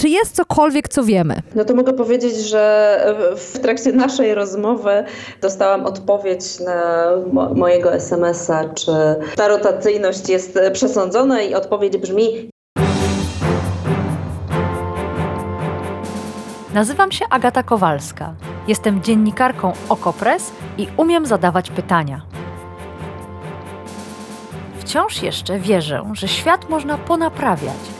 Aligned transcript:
Czy 0.00 0.08
jest 0.08 0.36
cokolwiek, 0.36 0.88
co 0.88 1.04
wiemy? 1.04 1.42
No 1.54 1.64
to 1.64 1.74
mogę 1.74 1.92
powiedzieć, 1.92 2.36
że 2.36 3.04
w 3.36 3.58
trakcie 3.58 3.92
naszej 3.92 4.34
rozmowy 4.34 5.04
dostałam 5.40 5.86
odpowiedź 5.86 6.60
na 6.60 7.06
mo 7.32 7.54
mojego 7.54 7.92
SMS-a, 7.92 8.64
czy 8.74 8.92
ta 9.36 9.48
rotacyjność 9.48 10.28
jest 10.28 10.58
przesądzona 10.72 11.42
i 11.42 11.54
odpowiedź 11.54 11.96
brzmi 11.96 12.50
Nazywam 16.74 17.12
się 17.12 17.24
Agata 17.30 17.62
Kowalska. 17.62 18.34
Jestem 18.68 19.02
dziennikarką 19.02 19.72
Okopres 19.88 20.52
i 20.78 20.88
umiem 20.96 21.26
zadawać 21.26 21.70
pytania. 21.70 22.22
Wciąż 24.78 25.22
jeszcze 25.22 25.58
wierzę, 25.58 26.02
że 26.12 26.28
świat 26.28 26.70
można 26.70 26.98
ponaprawiać, 26.98 27.99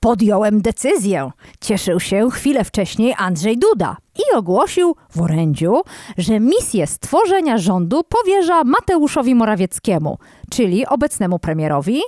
Podjąłem 0.00 0.62
decyzję. 0.62 1.30
Cieszył 1.60 2.00
się 2.00 2.30
chwilę 2.30 2.64
wcześniej 2.64 3.14
Andrzej 3.18 3.58
Duda 3.58 3.96
i 4.18 4.36
ogłosił 4.36 4.96
w 5.10 5.20
orędziu, 5.20 5.82
że 6.18 6.40
misję 6.40 6.86
stworzenia 6.86 7.58
rządu 7.58 8.02
powierza 8.04 8.64
Mateuszowi 8.64 9.34
Morawieckiemu, 9.34 10.18
czyli 10.50 10.86
obecnemu 10.86 11.38
premierowi 11.38 12.00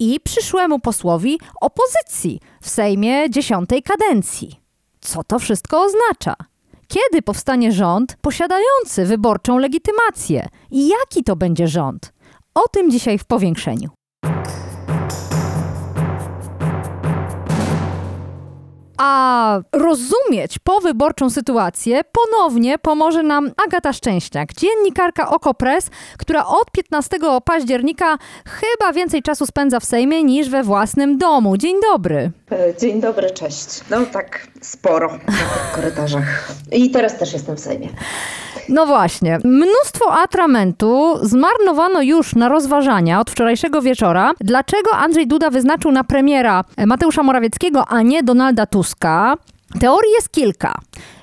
i 0.00 0.20
przyszłemu 0.20 0.78
posłowi 0.78 1.38
opozycji 1.60 2.40
w 2.60 2.68
Sejmie 2.68 3.30
dziesiątej 3.30 3.82
kadencji. 3.82 4.60
Co 5.00 5.24
to 5.24 5.38
wszystko 5.38 5.82
oznacza? 5.82 6.34
Kiedy 6.88 7.22
powstanie 7.22 7.72
rząd 7.72 8.16
posiadający 8.20 9.04
wyborczą 9.06 9.58
legitymację? 9.58 10.48
I 10.70 10.88
jaki 10.88 11.24
to 11.24 11.36
będzie 11.36 11.68
rząd? 11.68 12.12
O 12.54 12.68
tym 12.68 12.90
dzisiaj 12.90 13.18
w 13.18 13.24
powiększeniu. 13.24 13.88
A 18.98 19.60
rozumieć 19.72 20.58
powyborczą 20.58 21.30
sytuację 21.30 22.00
ponownie 22.12 22.78
pomoże 22.78 23.22
nam 23.22 23.50
Agata 23.66 23.92
Szczęśniak, 23.92 24.54
dziennikarka 24.54 25.30
Okopres, 25.30 25.90
która 26.18 26.46
od 26.46 26.70
15 26.70 27.16
października 27.44 28.18
chyba 28.46 28.92
więcej 28.92 29.22
czasu 29.22 29.46
spędza 29.46 29.80
w 29.80 29.84
Sejmie 29.84 30.24
niż 30.24 30.48
we 30.48 30.62
własnym 30.62 31.18
domu. 31.18 31.56
Dzień 31.56 31.76
dobry. 31.92 32.30
E, 32.52 32.76
dzień 32.80 33.00
dobry, 33.00 33.30
cześć. 33.30 33.80
No 33.90 34.06
tak 34.12 34.46
sporo 34.60 35.08
na 35.08 35.72
korytarzach. 35.74 36.52
I 36.72 36.90
teraz 36.90 37.18
też 37.18 37.32
jestem 37.32 37.56
w 37.56 37.60
Sejmie. 37.60 37.88
No 38.68 38.86
właśnie. 38.86 39.38
Mnóstwo 39.44 40.12
atramentu 40.12 41.18
zmarnowano 41.22 42.02
już 42.02 42.34
na 42.34 42.48
rozważania 42.48 43.20
od 43.20 43.30
wczorajszego 43.30 43.82
wieczora. 43.82 44.32
Dlaczego 44.40 44.90
Andrzej 44.90 45.26
Duda 45.26 45.50
wyznaczył 45.50 45.92
na 45.92 46.04
premiera 46.04 46.64
Mateusza 46.86 47.22
Morawieckiego, 47.22 47.84
a 47.88 48.02
nie 48.02 48.22
Donalda 48.22 48.66
Tuska? 48.66 49.34
Teorii 49.80 50.12
jest 50.12 50.30
kilka. 50.30 50.74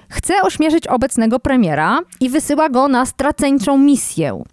Chce 0.10 0.42
ośmieszyć 0.42 0.88
obecnego 0.88 1.40
premiera 1.40 2.00
i 2.20 2.30
wysyła 2.30 2.70
go 2.70 2.88
na 2.88 3.06
straceńczą 3.06 3.78
misję. 3.78 4.44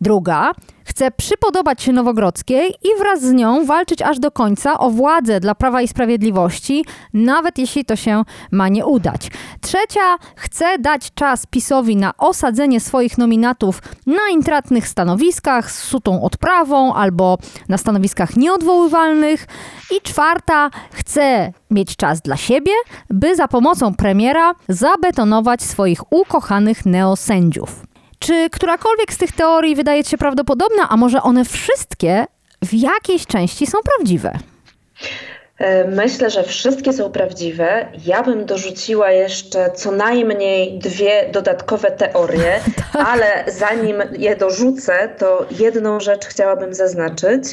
Druga, 0.00 0.52
chce 0.92 1.10
przypodobać 1.10 1.82
się 1.82 1.92
Nowogrodzkiej 1.92 2.70
i 2.70 2.98
wraz 2.98 3.22
z 3.22 3.32
nią 3.32 3.66
walczyć 3.66 4.02
aż 4.02 4.18
do 4.18 4.30
końca 4.30 4.78
o 4.78 4.90
władzę 4.90 5.40
dla 5.40 5.54
Prawa 5.54 5.82
i 5.82 5.88
Sprawiedliwości, 5.88 6.84
nawet 7.14 7.58
jeśli 7.58 7.84
to 7.84 7.96
się 7.96 8.22
ma 8.50 8.68
nie 8.68 8.86
udać. 8.86 9.30
Trzecia, 9.60 10.16
chce 10.36 10.78
dać 10.78 11.14
czas 11.14 11.46
PiSowi 11.46 11.96
na 11.96 12.12
osadzenie 12.18 12.80
swoich 12.80 13.18
nominatów 13.18 13.82
na 14.06 14.28
intratnych 14.32 14.88
stanowiskach 14.88 15.70
z 15.70 15.82
sutą 15.82 16.22
odprawą 16.22 16.94
albo 16.94 17.38
na 17.68 17.78
stanowiskach 17.78 18.36
nieodwoływalnych. 18.36 19.46
I 19.96 20.00
czwarta, 20.00 20.70
chce 20.92 21.52
mieć 21.70 21.96
czas 21.96 22.20
dla 22.20 22.36
siebie, 22.36 22.72
by 23.10 23.36
za 23.36 23.48
pomocą 23.48 23.94
premiera 23.94 24.54
zabetonować 24.68 25.62
swoich 25.62 26.12
ukochanych 26.12 26.86
neosędziów. 26.86 27.91
Czy 28.22 28.50
którakolwiek 28.50 29.12
z 29.12 29.18
tych 29.18 29.32
teorii 29.32 29.74
wydaje 29.74 30.04
ci 30.04 30.10
się 30.10 30.18
prawdopodobna, 30.18 30.88
a 30.88 30.96
może 30.96 31.22
one 31.22 31.44
wszystkie 31.44 32.26
w 32.62 32.74
jakiejś 32.74 33.26
części 33.26 33.66
są 33.66 33.78
prawdziwe? 33.84 34.32
E, 35.58 35.84
myślę, 35.88 36.30
że 36.30 36.42
wszystkie 36.42 36.92
są 36.92 37.12
prawdziwe. 37.12 37.86
Ja 38.06 38.22
bym 38.22 38.46
dorzuciła 38.46 39.10
jeszcze 39.10 39.70
co 39.70 39.90
najmniej 39.90 40.78
dwie 40.78 41.28
dodatkowe 41.32 41.90
teorie, 41.90 42.60
tak. 42.92 43.08
ale 43.08 43.44
zanim 43.46 43.96
je 44.18 44.36
dorzucę, 44.36 45.08
to 45.18 45.46
jedną 45.58 46.00
rzecz 46.00 46.26
chciałabym 46.26 46.74
zaznaczyć. 46.74 47.44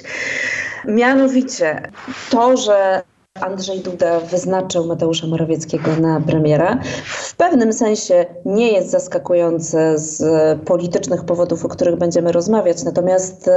Mianowicie 0.85 1.81
to, 2.29 2.57
że 2.57 3.01
Andrzej 3.41 3.79
Duda 3.79 4.19
wyznaczył 4.19 4.85
Mateusza 4.85 5.27
Morawieckiego 5.27 5.95
na 5.95 6.21
premiera. 6.21 6.79
W 7.05 7.35
pewnym 7.35 7.73
sensie 7.73 8.25
nie 8.45 8.71
jest 8.71 8.89
zaskakujące 8.89 9.97
z 9.97 10.23
politycznych 10.61 11.23
powodów, 11.25 11.65
o 11.65 11.69
których 11.69 11.95
będziemy 11.95 12.31
rozmawiać, 12.31 12.83
natomiast 12.83 13.49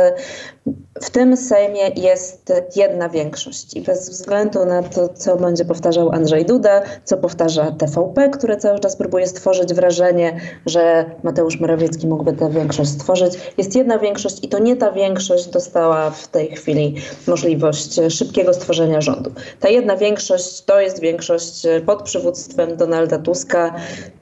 w 1.00 1.10
tym 1.10 1.36
Sejmie 1.36 1.88
jest 1.88 2.53
jedna 2.76 3.08
większość 3.08 3.76
i 3.76 3.80
bez 3.80 4.10
względu 4.10 4.66
na 4.66 4.82
to, 4.82 5.08
co 5.08 5.36
będzie 5.36 5.64
powtarzał 5.64 6.12
Andrzej 6.12 6.44
Duda, 6.44 6.82
co 7.04 7.16
powtarza 7.16 7.70
TVP, 7.70 8.28
które 8.28 8.56
cały 8.56 8.78
czas 8.78 8.97
próbuje 8.97 9.26
stworzyć 9.26 9.75
wrażenie, 9.75 10.41
że 10.66 11.04
Mateusz 11.22 11.60
Morawiecki 11.60 12.06
mógłby 12.06 12.32
tę 12.32 12.50
większość 12.50 12.91
stworzyć, 12.91 13.32
jest 13.58 13.76
jedna 13.76 13.98
większość 13.98 14.44
i 14.44 14.48
to 14.48 14.58
nie 14.58 14.76
ta 14.76 14.92
większość 14.92 15.47
dostała 15.47 16.10
w 16.10 16.28
tej 16.28 16.56
chwili 16.56 16.94
możliwość 17.26 18.00
szybkiego 18.08 18.54
stworzenia 18.54 19.00
rządu. 19.00 19.32
Ta 19.60 19.69
jedna 19.69 19.97
większość 19.97 20.64
to 20.64 20.81
jest 20.81 21.00
większość 21.00 21.62
pod 21.86 22.02
przywództwem 22.02 22.76
Donalda 22.76 23.19
Tuska, 23.19 23.75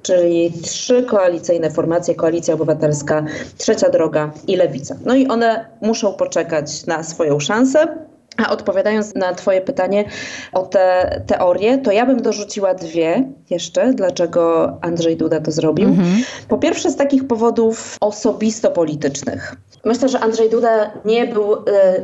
czyli 0.03 0.53
trzy 0.62 1.03
koalicyjne 1.03 1.70
formacje, 1.70 2.14
Koalicja 2.14 2.54
Obywatelska, 2.54 3.25
Trzecia 3.59 3.91
Droga 3.91 4.32
i 4.47 4.56
Lewica. 4.56 4.97
No 5.04 5.14
i 5.14 5.28
one 5.28 5.66
muszą 5.80 6.12
poczekać 6.12 6.59
na 6.87 7.03
swoją 7.03 7.41
szansę. 7.41 7.88
A 8.37 8.50
odpowiadając 8.50 9.15
na 9.15 9.34
Twoje 9.34 9.60
pytanie 9.60 10.04
o 10.53 10.62
te 10.62 11.22
teorie, 11.26 11.78
to 11.78 11.93
ja 11.93 12.06
bym 12.06 12.22
dorzuciła 12.22 12.75
dwie 12.75 13.25
jeszcze, 13.50 13.94
dlaczego 13.94 14.72
Andrzej 14.81 15.16
Duda 15.16 15.41
to 15.41 15.53
zrobił. 15.53 15.88
Mhm. 15.88 16.09
Po 16.48 16.59
pierwsze, 16.59 16.91
z 16.91 16.97
takich 16.97 17.26
powodów 17.26 17.97
osobisto-politycznych. 18.00 19.56
Myślę, 19.84 20.09
że 20.09 20.21
Andrzej 20.21 20.50
Duda 20.50 20.91
nie 21.04 21.26
był 21.26 21.54
e, 21.54 21.59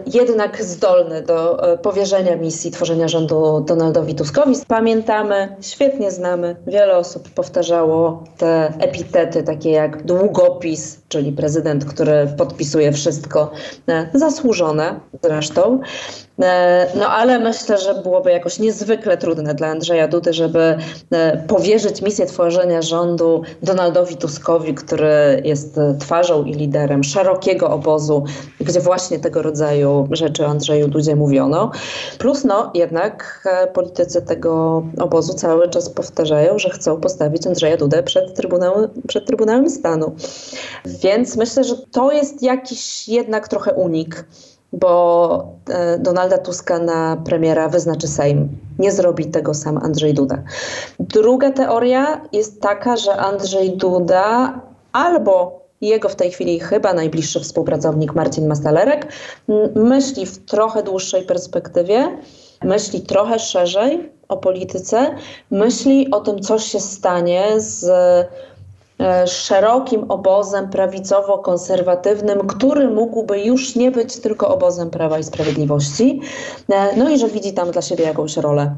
jednak 0.07 0.65
zdolny 0.65 1.23
do 1.23 1.73
e, 1.73 1.79
powierzenia 1.79 2.37
misji 2.37 2.71
tworzenia 2.71 3.09
rządu 3.09 3.61
Donaldowi 3.61 4.15
Tuskowi. 4.15 4.55
Pamiętamy, 4.69 5.57
świetnie 5.61 6.11
znamy, 6.11 6.57
wiele 6.67 6.97
osób 6.97 7.29
powtarzało 7.31 8.25
te 8.39 8.73
epitety 8.79 9.43
takie 9.43 9.71
jak 9.71 10.03
długopis, 10.03 10.99
czyli 11.09 11.33
prezydent, 11.33 11.85
który 11.85 12.29
podpisuje 12.39 12.93
wszystko, 12.93 13.51
e, 13.89 14.09
zasłużone 14.15 15.01
zresztą. 15.23 15.81
E, 16.43 16.87
no 16.99 17.09
ale 17.09 17.39
myślę, 17.39 17.79
że 17.79 17.95
byłoby 17.95 18.31
jakoś 18.33 18.59
niezwykle 18.59 19.17
trudne 19.17 19.55
dla 19.55 19.69
Andrzeja 19.69 20.09
Dudy, 20.09 20.33
żeby 20.33 20.79
e, 21.11 21.45
powierzyć 21.49 22.03
misję 22.03 22.27
tworzenia 22.27 22.83
rządu 22.83 23.43
Donaldowi 23.63 24.17
Tuskowi, 24.17 24.75
który 24.75 25.43
jest 25.45 25.81
twarzą 25.99 26.45
i 26.45 26.55
liderem 26.55 27.05
szerokiego 27.05 27.71
obozu, 27.71 28.25
gdzie 28.61 28.81
właśnie 28.81 29.19
tego 29.19 29.43
rodzaju 29.43 30.09
rzeczy 30.11 30.47
Andrzeju 30.47 30.89
Dudzie 30.89 31.17
mówiono. 31.17 31.71
Plus 32.19 32.45
no 32.45 32.71
jednak 32.75 33.49
politycy 33.73 34.23
tego 34.23 34.83
obozu 34.99 35.35
cały 35.35 35.69
czas 35.69 35.91
powtarzają, 35.91 36.59
że 36.59 36.71
chcą 36.71 37.01
postawić 37.01 37.47
Andrzeja 37.47 37.77
Dudę 37.77 38.03
przed 38.03 38.35
Trybunałem, 38.35 38.91
przed 39.09 39.27
Trybunałem 39.27 39.71
Stanu. 39.71 40.17
Więc 41.03 41.37
myślę, 41.37 41.65
że 41.65 41.77
to 41.77 42.13
jest 42.13 42.43
jakiś 42.43 43.09
jednak 43.09 43.49
trochę 43.49 43.75
unik 43.75 44.25
bo 44.73 45.53
e, 45.69 45.99
Donalda 45.99 46.39
Tuska 46.39 46.79
na 46.79 47.17
premiera 47.25 47.69
wyznaczy 47.69 48.09
Sejm. 48.09 48.49
Nie 48.79 48.93
zrobi 48.93 49.27
tego 49.27 49.55
sam 49.55 49.79
Andrzej 49.79 50.15
Duda. 50.15 50.43
Druga 51.01 51.51
teoria 51.51 52.21
jest 52.33 52.61
taka, 52.61 52.97
że 52.97 53.17
Andrzej 53.17 53.77
Duda 53.77 54.61
albo 54.93 55.67
jego 55.81 56.09
w 56.09 56.17
tej 56.17 56.31
chwili 56.31 56.61
chyba 56.61 56.93
najbliższy 56.93 57.41
współpracownik 57.41 58.15
Marcin 58.15 58.47
Mastalerek 58.47 59.13
myśli 59.75 60.27
w 60.27 60.39
trochę 60.39 60.83
dłuższej 60.83 61.23
perspektywie, 61.23 62.19
myśli 62.63 63.01
trochę 63.01 63.39
szerzej 63.39 64.13
o 64.29 64.37
polityce, 64.37 65.15
myśli 65.51 66.11
o 66.11 66.21
tym, 66.21 66.41
co 66.41 66.59
się 66.59 66.81
stanie 66.81 67.45
z 67.57 67.87
szerokim 69.27 70.11
obozem 70.11 70.71
prawicowo-konserwatywnym, 70.71 72.47
który 72.47 72.91
mógłby 72.91 73.41
już 73.41 73.77
nie 73.77 73.91
być 73.91 74.17
tylko 74.17 74.55
obozem 74.55 74.91
Prawa 74.91 75.19
i 75.19 75.25
Sprawiedliwości, 75.25 76.21
e, 76.69 76.97
no 76.97 77.11
i 77.11 77.19
że 77.19 77.29
widzi 77.29 77.53
tam 77.53 77.71
dla 77.71 77.83
siebie 77.83 78.05
jakąś 78.05 78.37
rolę. 78.37 78.75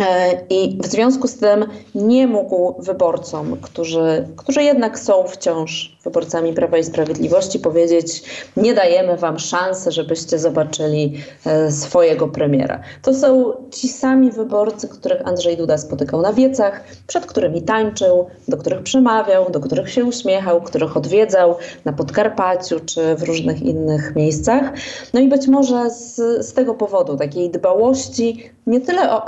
E, 0.00 0.40
I 0.50 0.78
w 0.82 0.86
związku 0.86 1.28
z 1.28 1.36
tym 1.36 1.64
nie 1.94 2.26
mógł 2.26 2.82
wyborcom, 2.82 3.56
którzy, 3.62 4.28
którzy 4.36 4.62
jednak 4.62 4.98
są 4.98 5.24
wciąż 5.28 5.96
wyborcami 6.04 6.52
Prawa 6.52 6.78
i 6.78 6.84
Sprawiedliwości, 6.84 7.58
powiedzieć: 7.58 8.22
Nie 8.56 8.74
dajemy 8.74 9.16
wam 9.16 9.38
szansy, 9.38 9.92
żebyście 9.92 10.38
zobaczyli 10.38 11.20
e, 11.46 11.72
swojego 11.72 12.28
premiera. 12.28 12.80
To 13.02 13.14
są 13.14 13.52
ci 13.70 13.88
sami 13.88 14.30
wyborcy, 14.30 14.88
których 14.88 15.28
Andrzej 15.28 15.56
Duda 15.56 15.78
spotykał 15.78 16.22
na 16.22 16.32
wiecach, 16.32 16.84
przed 17.06 17.26
którymi 17.26 17.62
tańczył, 17.62 18.26
do 18.48 18.56
których 18.56 18.82
przemawiał, 18.82 19.50
do 19.50 19.60
których 19.60 19.90
się 19.90 20.04
uśmiechał, 20.04 20.62
których 20.62 20.96
odwiedzał 20.96 21.56
na 21.84 21.92
Podkarpaciu 21.92 22.80
czy 22.80 23.14
w 23.14 23.22
różnych 23.22 23.62
innych 23.62 24.16
miejscach. 24.16 24.72
No 25.14 25.20
i 25.20 25.28
być 25.28 25.48
może 25.48 25.90
z, 25.90 26.16
z 26.46 26.52
tego 26.52 26.74
powodu, 26.74 27.16
takiej 27.16 27.50
dbałości 27.50 28.50
nie 28.66 28.80
tyle 28.80 29.12
o 29.12 29.26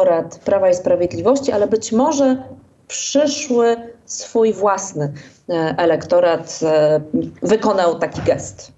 elektorat 0.00 0.38
Prawa 0.44 0.70
i 0.70 0.74
Sprawiedliwości, 0.74 1.52
ale 1.52 1.66
być 1.66 1.92
może 1.92 2.42
przyszły 2.88 3.76
swój 4.04 4.52
własny 4.52 5.12
e, 5.48 5.74
elektorat 5.78 6.60
e, 6.62 7.00
wykonał 7.42 7.98
taki 7.98 8.22
gest. 8.22 8.72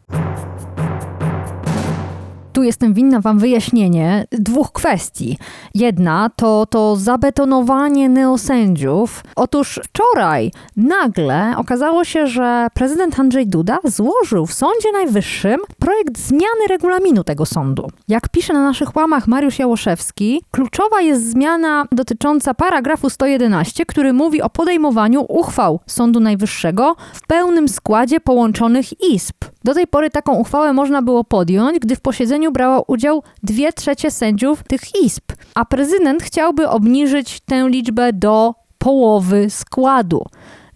Jestem 2.63 2.95
winna 2.95 3.21
Wam 3.21 3.39
wyjaśnienie 3.39 4.27
dwóch 4.31 4.73
kwestii. 4.73 5.39
Jedna 5.75 6.31
to 6.37 6.67
to 6.67 6.97
zabetonowanie 6.97 8.09
neosędziów. 8.09 9.25
Otóż 9.37 9.81
wczoraj 9.85 10.53
nagle 10.77 11.55
okazało 11.57 12.05
się, 12.05 12.27
że 12.27 12.69
prezydent 12.75 13.21
Andrzej 13.21 13.47
Duda 13.47 13.79
złożył 13.85 14.47
w 14.47 14.53
Sądzie 14.53 14.93
Najwyższym 14.93 15.61
projekt 15.79 16.19
zmiany 16.19 16.67
regulaminu 16.69 17.25
tego 17.25 17.47
sądu. 17.47 17.91
Jak 18.09 18.29
pisze 18.29 18.53
na 18.53 18.63
naszych 18.63 18.97
łamach 18.97 19.29
Mariusz 19.29 19.59
Jałoszewski, 19.59 20.43
kluczowa 20.51 21.01
jest 21.01 21.31
zmiana 21.31 21.87
dotycząca 21.93 22.55
paragrafu 22.55 23.11
111, 23.11 23.87
który 23.87 24.13
mówi 24.13 24.43
o 24.43 24.51
podejmowaniu 24.51 25.25
uchwał 25.29 25.81
Sądu 25.87 26.21
Najwyższego 26.21 26.97
w 27.15 27.27
pełnym 27.27 27.69
składzie 27.69 28.21
połączonych 28.21 29.01
izb. 29.01 29.35
Do 29.65 29.75
tej 29.75 29.87
pory 29.87 30.11
taką 30.11 30.35
uchwałę 30.35 30.73
można 30.73 31.03
było 31.03 31.25
podjąć, 31.25 31.79
gdy 31.79 31.97
w 31.97 32.01
posiedzeniu 32.01 32.53
brało 32.53 32.85
udział 32.87 33.23
dwie 33.43 33.73
trzecie 33.73 34.11
sędziów 34.11 34.63
tych 34.63 35.05
izb, 35.05 35.25
a 35.55 35.65
prezydent 35.65 36.23
chciałby 36.23 36.69
obniżyć 36.69 37.41
tę 37.41 37.69
liczbę 37.69 38.13
do 38.13 38.55
połowy 38.79 39.51
składu. 39.51 40.25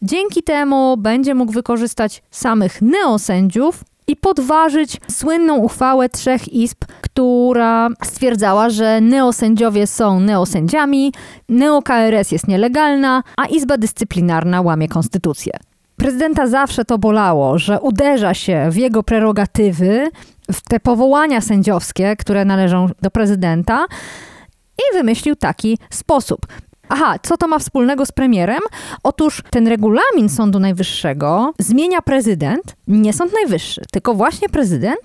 Dzięki 0.02 0.42
temu 0.42 0.96
będzie 0.96 1.34
mógł 1.34 1.52
wykorzystać 1.52 2.22
samych 2.30 2.82
neosędziów 2.82 3.84
i 4.06 4.16
podważyć 4.16 5.00
słynną 5.10 5.56
uchwałę 5.56 6.08
trzech 6.08 6.52
izb, 6.52 6.78
która 7.02 7.88
stwierdzała, 8.04 8.70
że 8.70 9.00
neosędziowie 9.00 9.86
są 9.86 10.20
neosędziami, 10.20 11.12
neo-KRS 11.48 12.32
jest 12.32 12.48
nielegalna, 12.48 13.22
a 13.36 13.46
Izba 13.46 13.78
Dyscyplinarna 13.78 14.60
łamie 14.60 14.88
konstytucję. 14.88 15.52
Prezydenta 15.96 16.46
zawsze 16.46 16.84
to 16.84 16.98
bolało, 16.98 17.58
że 17.58 17.80
uderza 17.80 18.34
się 18.34 18.66
w 18.70 18.76
jego 18.76 19.02
prerogatywy, 19.02 20.10
w 20.52 20.60
te 20.60 20.80
powołania 20.80 21.40
sędziowskie, 21.40 22.16
które 22.16 22.44
należą 22.44 22.88
do 23.02 23.10
prezydenta, 23.10 23.86
i 24.78 24.96
wymyślił 24.96 25.36
taki 25.36 25.78
sposób. 25.90 26.46
Aha, 26.88 27.14
co 27.22 27.36
to 27.36 27.48
ma 27.48 27.58
wspólnego 27.58 28.06
z 28.06 28.12
premierem? 28.12 28.60
Otóż 29.02 29.42
ten 29.50 29.68
regulamin 29.68 30.28
Sądu 30.28 30.60
Najwyższego 30.60 31.52
zmienia 31.58 32.02
prezydent, 32.02 32.76
nie 32.88 33.12
Sąd 33.12 33.32
Najwyższy, 33.32 33.82
tylko 33.92 34.14
właśnie 34.14 34.48
prezydent, 34.48 35.00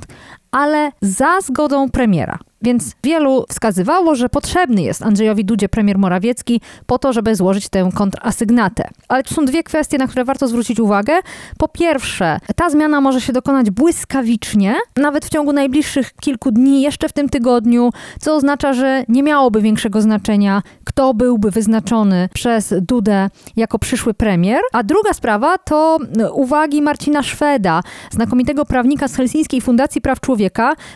ale 0.52 0.92
za 1.02 1.42
zgodą 1.42 1.90
premiera. 1.90 2.40
Więc 2.62 2.96
wielu 3.04 3.46
wskazywało, 3.50 4.16
że 4.16 4.30
potrzebny 4.30 4.82
jest 4.82 5.02
Andrzejowi 5.02 5.46
Dudzie 5.46 5.70
premier 5.70 5.98
Morawiecki 5.98 6.62
po 6.86 7.00
to, 7.00 7.14
żeby 7.14 7.36
złożyć 7.36 7.70
tę 7.70 7.90
kontrasygnatę. 7.96 8.90
Ale 9.08 9.24
tu 9.24 9.34
są 9.34 9.46
dwie 9.46 9.64
kwestie, 9.64 9.98
na 9.98 10.08
które 10.08 10.26
warto 10.26 10.48
zwrócić 10.48 10.80
uwagę. 10.80 11.14
Po 11.58 11.68
pierwsze, 11.68 12.40
ta 12.56 12.70
zmiana 12.70 13.02
może 13.02 13.22
się 13.22 13.34
dokonać 13.34 13.72
błyskawicznie, 13.72 14.76
nawet 14.98 15.26
w 15.26 15.30
ciągu 15.30 15.54
najbliższych 15.54 16.14
kilku 16.22 16.52
dni, 16.52 16.82
jeszcze 16.82 17.10
w 17.10 17.14
tym 17.14 17.30
tygodniu, 17.30 17.90
co 18.20 18.36
oznacza, 18.36 18.74
że 18.74 19.04
nie 19.08 19.24
miałoby 19.24 19.62
większego 19.62 20.02
znaczenia, 20.02 20.62
kto 20.84 21.14
byłby 21.14 21.52
wyznaczony 21.52 22.30
przez 22.34 22.74
Dudę 22.82 23.30
jako 23.56 23.80
przyszły 23.80 24.14
premier. 24.14 24.62
A 24.74 24.84
druga 24.84 25.14
sprawa 25.14 25.58
to 25.58 25.98
uwagi 26.34 26.82
Marcina 26.82 27.24
Szweda, 27.24 27.82
znakomitego 28.12 28.66
prawnika 28.66 29.08
z 29.08 29.16
Helsińskiej 29.16 29.62
Fundacji 29.62 30.02
Praw 30.02 30.20
Człowieka, 30.20 30.41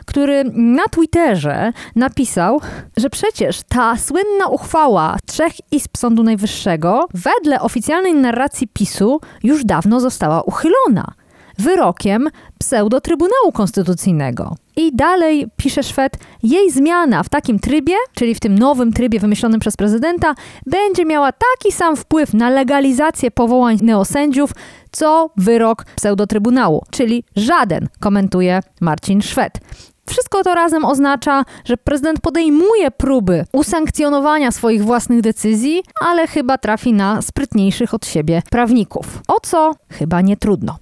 który 0.06 0.44
na 0.54 0.84
Twitterze 0.92 1.72
napisał, 1.96 2.62
że 2.98 3.10
przecież 3.10 3.62
ta 3.70 3.98
słynna 3.98 4.48
uchwała 4.48 5.18
trzech 5.26 5.54
izb 5.72 5.98
Sądu 5.98 6.24
Najwyższego 6.24 7.08
wedle 7.14 7.62
oficjalnej 7.62 8.14
narracji 8.14 8.68
PiSu 8.68 9.22
już 9.44 9.66
dawno 9.66 10.00
została 10.00 10.42
uchylona 10.42 11.14
wyrokiem 11.58 12.30
pseudo-Trybunału 12.60 13.52
Konstytucyjnego. 13.54 14.56
I 14.78 14.96
dalej 14.96 15.48
pisze 15.58 15.84
Szwed, 15.84 16.18
jej 16.44 16.72
zmiana 16.72 17.24
w 17.24 17.30
takim 17.30 17.60
trybie, 17.60 17.96
czyli 18.14 18.36
w 18.36 18.40
tym 18.40 18.60
nowym 18.60 18.94
trybie 18.94 19.20
wymyślonym 19.20 19.60
przez 19.60 19.78
prezydenta, 19.78 20.36
będzie 20.66 21.06
miała 21.06 21.32
taki 21.32 21.72
sam 21.72 21.96
wpływ 21.96 22.34
na 22.34 22.50
legalizację 22.50 23.32
powołań 23.32 23.78
neosędziów, 23.82 24.52
co 24.92 25.30
wyrok 25.38 25.86
pseudo-Trybunału, 25.96 26.82
czyli 26.92 27.24
żaden, 27.36 27.88
komentuje 28.00 28.60
Marcin 28.82 29.22
Szwed. 29.22 29.60
Wszystko 30.10 30.44
to 30.44 30.56
razem 30.56 30.86
oznacza, 30.86 31.44
że 31.66 31.78
prezydent 31.78 32.22
podejmuje 32.22 32.92
próby 32.92 33.46
usankcjonowania 33.54 34.52
swoich 34.52 34.84
własnych 34.84 35.22
decyzji, 35.22 35.84
ale 36.02 36.28
chyba 36.28 36.58
trafi 36.58 36.94
na 36.94 37.22
sprytniejszych 37.22 37.94
od 37.94 38.06
siebie 38.06 38.42
prawników. 38.50 39.22
O 39.28 39.40
co 39.40 39.72
chyba 39.90 40.22
nie 40.22 40.38
trudno. 40.38 40.78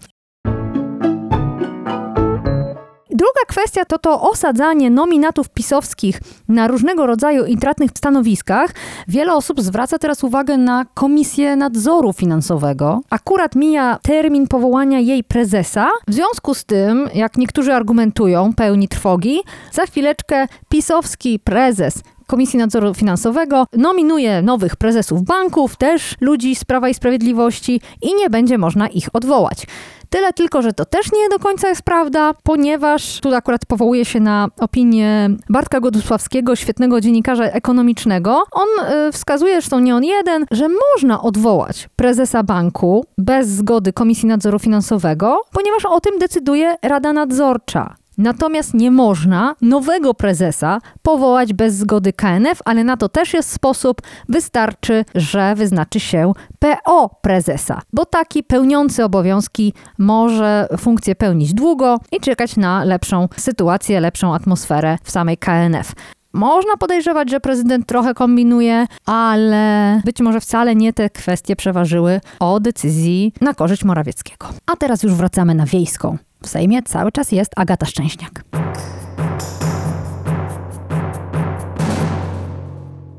Druga 3.24 3.46
kwestia 3.48 3.86
to 3.86 3.98
to 3.98 4.22
osadzanie 4.22 4.90
nominatów 4.90 5.50
pisowskich 5.50 6.20
na 6.48 6.68
różnego 6.68 7.06
rodzaju 7.06 7.46
intratnych 7.46 7.92
stanowiskach. 7.96 8.72
Wiele 9.08 9.34
osób 9.34 9.62
zwraca 9.62 9.98
teraz 9.98 10.24
uwagę 10.24 10.58
na 10.58 10.86
Komisję 10.94 11.56
Nadzoru 11.56 12.14
Finansowego. 12.14 13.02
Akurat 13.10 13.56
mija 13.56 14.00
termin 14.02 14.48
powołania 14.48 15.00
jej 15.00 15.24
prezesa. 15.24 15.90
W 16.08 16.14
związku 16.14 16.54
z 16.54 16.66
tym, 16.66 17.10
jak 17.14 17.38
niektórzy 17.38 17.74
argumentują, 17.74 18.54
pełni 18.54 18.88
trwogi, 18.88 19.40
za 19.72 19.86
chwileczkę 19.86 20.48
pisowski 20.70 21.40
prezes 21.40 21.94
Komisji 22.28 22.60
Nadzoru 22.60 22.94
Finansowego 22.94 23.66
nominuje 23.78 24.42
nowych 24.42 24.76
prezesów 24.76 25.24
banków, 25.24 25.76
też 25.76 26.16
ludzi 26.22 26.56
z 26.56 26.66
Prawa 26.66 26.90
i 26.90 26.94
Sprawiedliwości 26.94 27.82
i 28.02 28.16
nie 28.16 28.30
będzie 28.30 28.58
można 28.58 28.88
ich 28.88 29.08
odwołać. 29.14 29.66
Tyle 30.14 30.34
tylko, 30.34 30.62
że 30.62 30.74
to 30.74 30.86
też 30.86 31.12
nie 31.12 31.30
do 31.30 31.40
końca 31.40 31.70
jest 31.70 31.82
prawda, 31.82 32.32
ponieważ 32.44 33.20
tu 33.20 33.36
akurat 33.36 33.66
powołuje 33.66 34.06
się 34.06 34.20
na 34.20 34.48
opinię 34.60 35.30
Bartka 35.50 35.80
Godusławskiego, 35.80 36.56
świetnego 36.56 37.02
dziennikarza 37.02 37.44
ekonomicznego. 37.44 38.44
On 38.52 38.68
y, 39.08 39.12
wskazuje, 39.12 39.54
zresztą 39.54 39.80
nie 39.80 39.96
on 39.96 40.04
jeden, 40.04 40.46
że 40.52 40.68
można 40.70 41.22
odwołać 41.22 41.90
prezesa 41.96 42.44
banku 42.44 43.06
bez 43.18 43.48
zgody 43.48 43.94
Komisji 43.94 44.28
Nadzoru 44.28 44.60
Finansowego, 44.60 45.42
ponieważ 45.52 45.86
o 45.86 46.02
tym 46.02 46.20
decyduje 46.20 46.76
Rada 46.82 47.14
Nadzorcza. 47.14 47.96
Natomiast 48.18 48.74
nie 48.74 48.92
można 48.92 49.56
nowego 49.62 50.14
prezesa 50.14 50.80
powołać 51.02 51.54
bez 51.54 51.76
zgody 51.76 52.14
KNF, 52.14 52.60
ale 52.66 52.84
na 52.84 52.98
to 52.98 53.10
też 53.10 53.34
jest 53.34 53.52
sposób. 53.52 54.02
Wystarczy, 54.30 55.06
że 55.16 55.56
wyznaczy 55.56 56.00
się 56.00 56.32
PO 56.60 57.10
prezesa, 57.22 57.82
bo 57.94 58.06
taki 58.06 58.44
pełniący 58.44 59.04
obowiązki 59.04 59.74
może 59.98 60.68
funkcję 60.78 61.16
pełnić 61.16 61.54
długo 61.54 62.00
i 62.12 62.20
czekać 62.20 62.58
na 62.58 62.84
lepszą 62.84 63.28
sytuację, 63.38 64.00
lepszą 64.00 64.36
atmosferę 64.36 64.98
w 65.04 65.12
samej 65.12 65.38
KNF. 65.38 65.94
Można 66.34 66.78
podejrzewać, 66.78 67.30
że 67.30 67.40
prezydent 67.40 67.88
trochę 67.88 68.14
kombinuje, 68.14 68.88
ale 69.06 70.02
być 70.06 70.22
może 70.22 70.40
wcale 70.42 70.76
nie 70.76 70.94
te 70.94 71.10
kwestie 71.10 71.56
przeważyły 71.56 72.22
o 72.40 72.60
decyzji 72.60 73.34
na 73.42 73.54
korzyść 73.54 73.84
Morawieckiego. 73.84 74.48
A 74.66 74.76
teraz 74.76 75.04
już 75.04 75.14
wracamy 75.14 75.56
na 75.56 75.66
wiejską. 75.66 76.18
W 76.44 76.50
Sejmie 76.50 76.84
cały 76.84 77.12
czas 77.12 77.32
jest 77.32 77.52
Agata 77.56 77.86
Szczęśniak. 77.86 78.44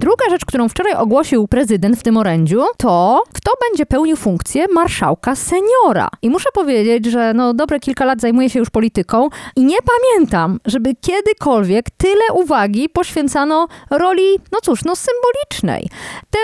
Druga 0.04 0.30
rzecz, 0.30 0.44
którą 0.44 0.68
wczoraj 0.68 0.94
ogłosił 0.94 1.48
prezydent 1.48 1.96
w 1.98 2.02
tym 2.02 2.16
orędziu, 2.16 2.62
to 2.76 3.22
kto 3.32 3.52
będzie 3.68 3.86
pełnił 3.86 4.16
funkcję 4.16 4.64
marszałka 4.74 5.36
seniora. 5.36 6.08
I 6.22 6.30
muszę 6.30 6.48
powiedzieć, 6.54 7.06
że 7.06 7.34
no 7.34 7.54
dobre 7.54 7.80
kilka 7.80 8.04
lat 8.04 8.20
zajmuję 8.20 8.50
się 8.50 8.58
już 8.58 8.70
polityką 8.70 9.28
i 9.56 9.64
nie 9.64 9.76
pamiętam, 9.76 10.60
żeby 10.64 10.94
kiedykolwiek 10.94 11.90
tyle 11.90 12.32
uwagi 12.34 12.88
poświęcano 12.88 13.68
roli, 13.90 14.38
no 14.52 14.58
cóż, 14.62 14.84
no 14.84 14.92
symbolicznej. 14.96 15.88
Tę 16.30 16.38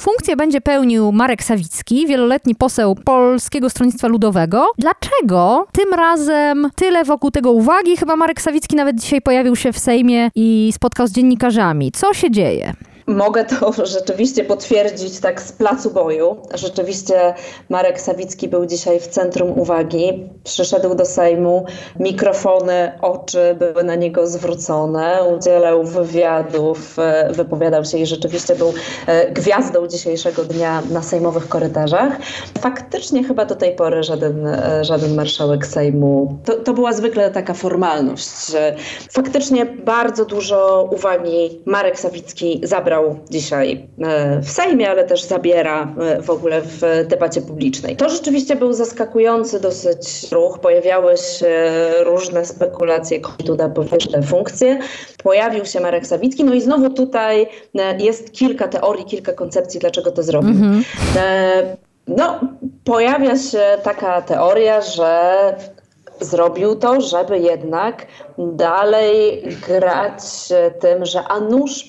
funkcję 0.00 0.36
będzie 0.36 0.60
pełnił 0.60 1.12
Marek 1.12 1.44
Sawicki, 1.44 2.06
wieloletni 2.06 2.54
poseł 2.54 2.94
Polskiego 2.94 3.70
Stronnictwa 3.70 4.08
Ludowego. 4.08 4.66
Dlaczego 4.78 5.66
tym 5.72 5.94
razem 5.94 6.70
tyle 6.74 7.04
wokół 7.04 7.30
tego 7.30 7.52
uwagi? 7.52 7.96
Chyba 7.96 8.16
Marek 8.16 8.40
Sawicki 8.40 8.76
nawet 8.76 9.00
dzisiaj 9.00 9.22
pojawił 9.22 9.56
się 9.56 9.72
w 9.72 9.78
Sejmie 9.78 10.30
i 10.34 10.70
spotkał 10.74 11.06
z 11.06 11.12
dziennikarzami. 11.12 11.92
Co 11.92 12.14
się 12.14 12.30
dzieje? 12.30 12.74
Mogę 13.06 13.44
to 13.44 13.72
rzeczywiście 13.96 14.44
potwierdzić 14.44 15.20
tak 15.20 15.42
z 15.42 15.52
placu 15.52 15.90
boju. 15.90 16.36
Rzeczywiście 16.54 17.34
Marek 17.68 18.00
Sawicki 18.00 18.48
był 18.48 18.66
dzisiaj 18.66 19.00
w 19.00 19.06
centrum 19.06 19.58
uwagi. 19.58 20.28
Przyszedł 20.44 20.94
do 20.94 21.04
Sejmu, 21.04 21.64
mikrofony, 22.00 22.92
oczy 23.02 23.56
były 23.58 23.84
na 23.84 23.94
niego 23.94 24.26
zwrócone, 24.26 25.18
udzielał 25.36 25.84
wywiadów, 25.84 26.98
e, 26.98 27.32
wypowiadał 27.32 27.84
się 27.84 27.98
i 27.98 28.06
rzeczywiście 28.06 28.54
był 28.54 28.72
e, 29.06 29.30
gwiazdą 29.30 29.86
dzisiejszego 29.86 30.44
dnia 30.44 30.82
na 30.90 31.02
sejmowych 31.02 31.48
korytarzach. 31.48 32.16
Faktycznie 32.60 33.24
chyba 33.24 33.44
do 33.44 33.54
tej 33.54 33.76
pory 33.76 34.02
żaden, 34.02 34.46
e, 34.46 34.84
żaden 34.84 35.14
marszałek 35.14 35.66
Sejmu. 35.66 36.38
To, 36.44 36.54
to 36.54 36.72
była 36.72 36.92
zwykle 36.92 37.30
taka 37.30 37.54
formalność. 37.54 38.52
Faktycznie 39.10 39.66
bardzo 39.66 40.24
dużo 40.24 40.88
uwagi 40.92 41.60
Marek 41.66 42.00
Sawicki 42.00 42.60
zabrał 42.62 42.91
dzisiaj 43.30 43.88
e, 44.02 44.40
w 44.40 44.50
Sejmie, 44.50 44.90
ale 44.90 45.04
też 45.04 45.22
zabiera 45.24 45.94
e, 46.00 46.22
w 46.22 46.30
ogóle 46.30 46.60
w 46.60 46.80
debacie 47.08 47.42
publicznej. 47.42 47.96
To 47.96 48.08
rzeczywiście 48.08 48.56
był 48.56 48.72
zaskakujący 48.72 49.60
dosyć 49.60 50.32
ruch. 50.32 50.58
Pojawiały 50.58 51.16
się 51.16 51.70
różne 52.04 52.44
spekulacje, 52.44 53.20
kto 53.20 53.44
Duda 53.44 53.68
powierzy 53.68 54.22
funkcje. 54.26 54.78
Pojawił 55.22 55.64
się 55.64 55.80
Marek 55.80 56.06
Sawicki, 56.06 56.44
no 56.44 56.54
i 56.54 56.60
znowu 56.60 56.90
tutaj 56.90 57.46
e, 57.78 57.98
jest 57.98 58.32
kilka 58.32 58.68
teorii, 58.68 59.04
kilka 59.04 59.32
koncepcji, 59.32 59.80
dlaczego 59.80 60.10
to 60.10 60.22
zrobił. 60.22 60.50
Mhm. 60.50 60.82
No, 62.08 62.40
pojawia 62.84 63.36
się 63.36 63.62
taka 63.82 64.22
teoria, 64.22 64.80
że 64.80 65.32
zrobił 66.24 66.76
to, 66.76 67.00
żeby 67.00 67.38
jednak 67.38 68.06
dalej 68.38 69.42
grać 69.68 70.22
tym, 70.80 71.04
że 71.04 71.20
a 71.28 71.40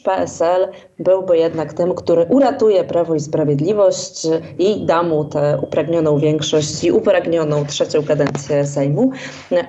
PSL 0.03 0.67
byłby 0.99 1.37
jednak 1.37 1.73
tym, 1.73 1.95
który 1.95 2.25
uratuje 2.29 2.83
Prawo 2.83 3.15
i 3.15 3.19
Sprawiedliwość 3.19 4.27
i 4.59 4.85
da 4.85 5.03
mu 5.03 5.25
tę 5.25 5.59
upragnioną 5.61 6.19
większość 6.19 6.83
i 6.83 6.91
upragnioną 6.91 7.65
trzecią 7.65 8.03
kadencję 8.03 8.65
Sejmu. 8.65 9.11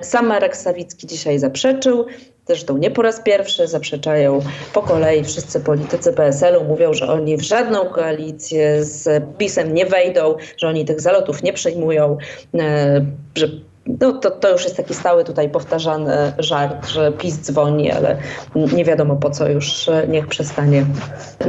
Sam 0.01 0.27
Marek 0.27 0.57
Sawicki 0.57 1.07
dzisiaj 1.07 1.39
zaprzeczył. 1.39 2.05
Zresztą 2.47 2.77
nie 2.77 2.91
po 2.91 3.01
raz 3.01 3.21
pierwszy 3.21 3.67
zaprzeczają 3.67 4.39
po 4.73 4.81
kolei 4.81 5.23
wszyscy 5.23 5.59
politycy 5.59 6.13
PSL-u. 6.13 6.63
Mówią, 6.63 6.93
że 6.93 7.07
oni 7.07 7.37
w 7.37 7.41
żadną 7.41 7.85
koalicję 7.85 8.85
z 8.85 9.23
PiSem 9.37 9.73
nie 9.73 9.85
wejdą, 9.85 10.35
że 10.57 10.67
oni 10.67 10.85
tych 10.85 11.01
zalotów 11.01 11.43
nie 11.43 11.53
przejmują, 11.53 12.17
e, 12.59 13.05
że 13.35 13.47
no, 13.87 14.13
to, 14.13 14.31
to 14.31 14.51
już 14.51 14.63
jest 14.63 14.77
taki 14.77 14.93
stały 14.93 15.23
tutaj 15.23 15.49
powtarzany 15.49 16.33
żart, 16.37 16.87
że 16.87 17.11
PiS 17.11 17.39
dzwoni, 17.41 17.91
ale 17.91 18.17
nie 18.55 18.85
wiadomo 18.85 19.15
po 19.15 19.29
co 19.29 19.49
już 19.49 19.89
niech 20.07 20.27
przestanie 20.27 20.85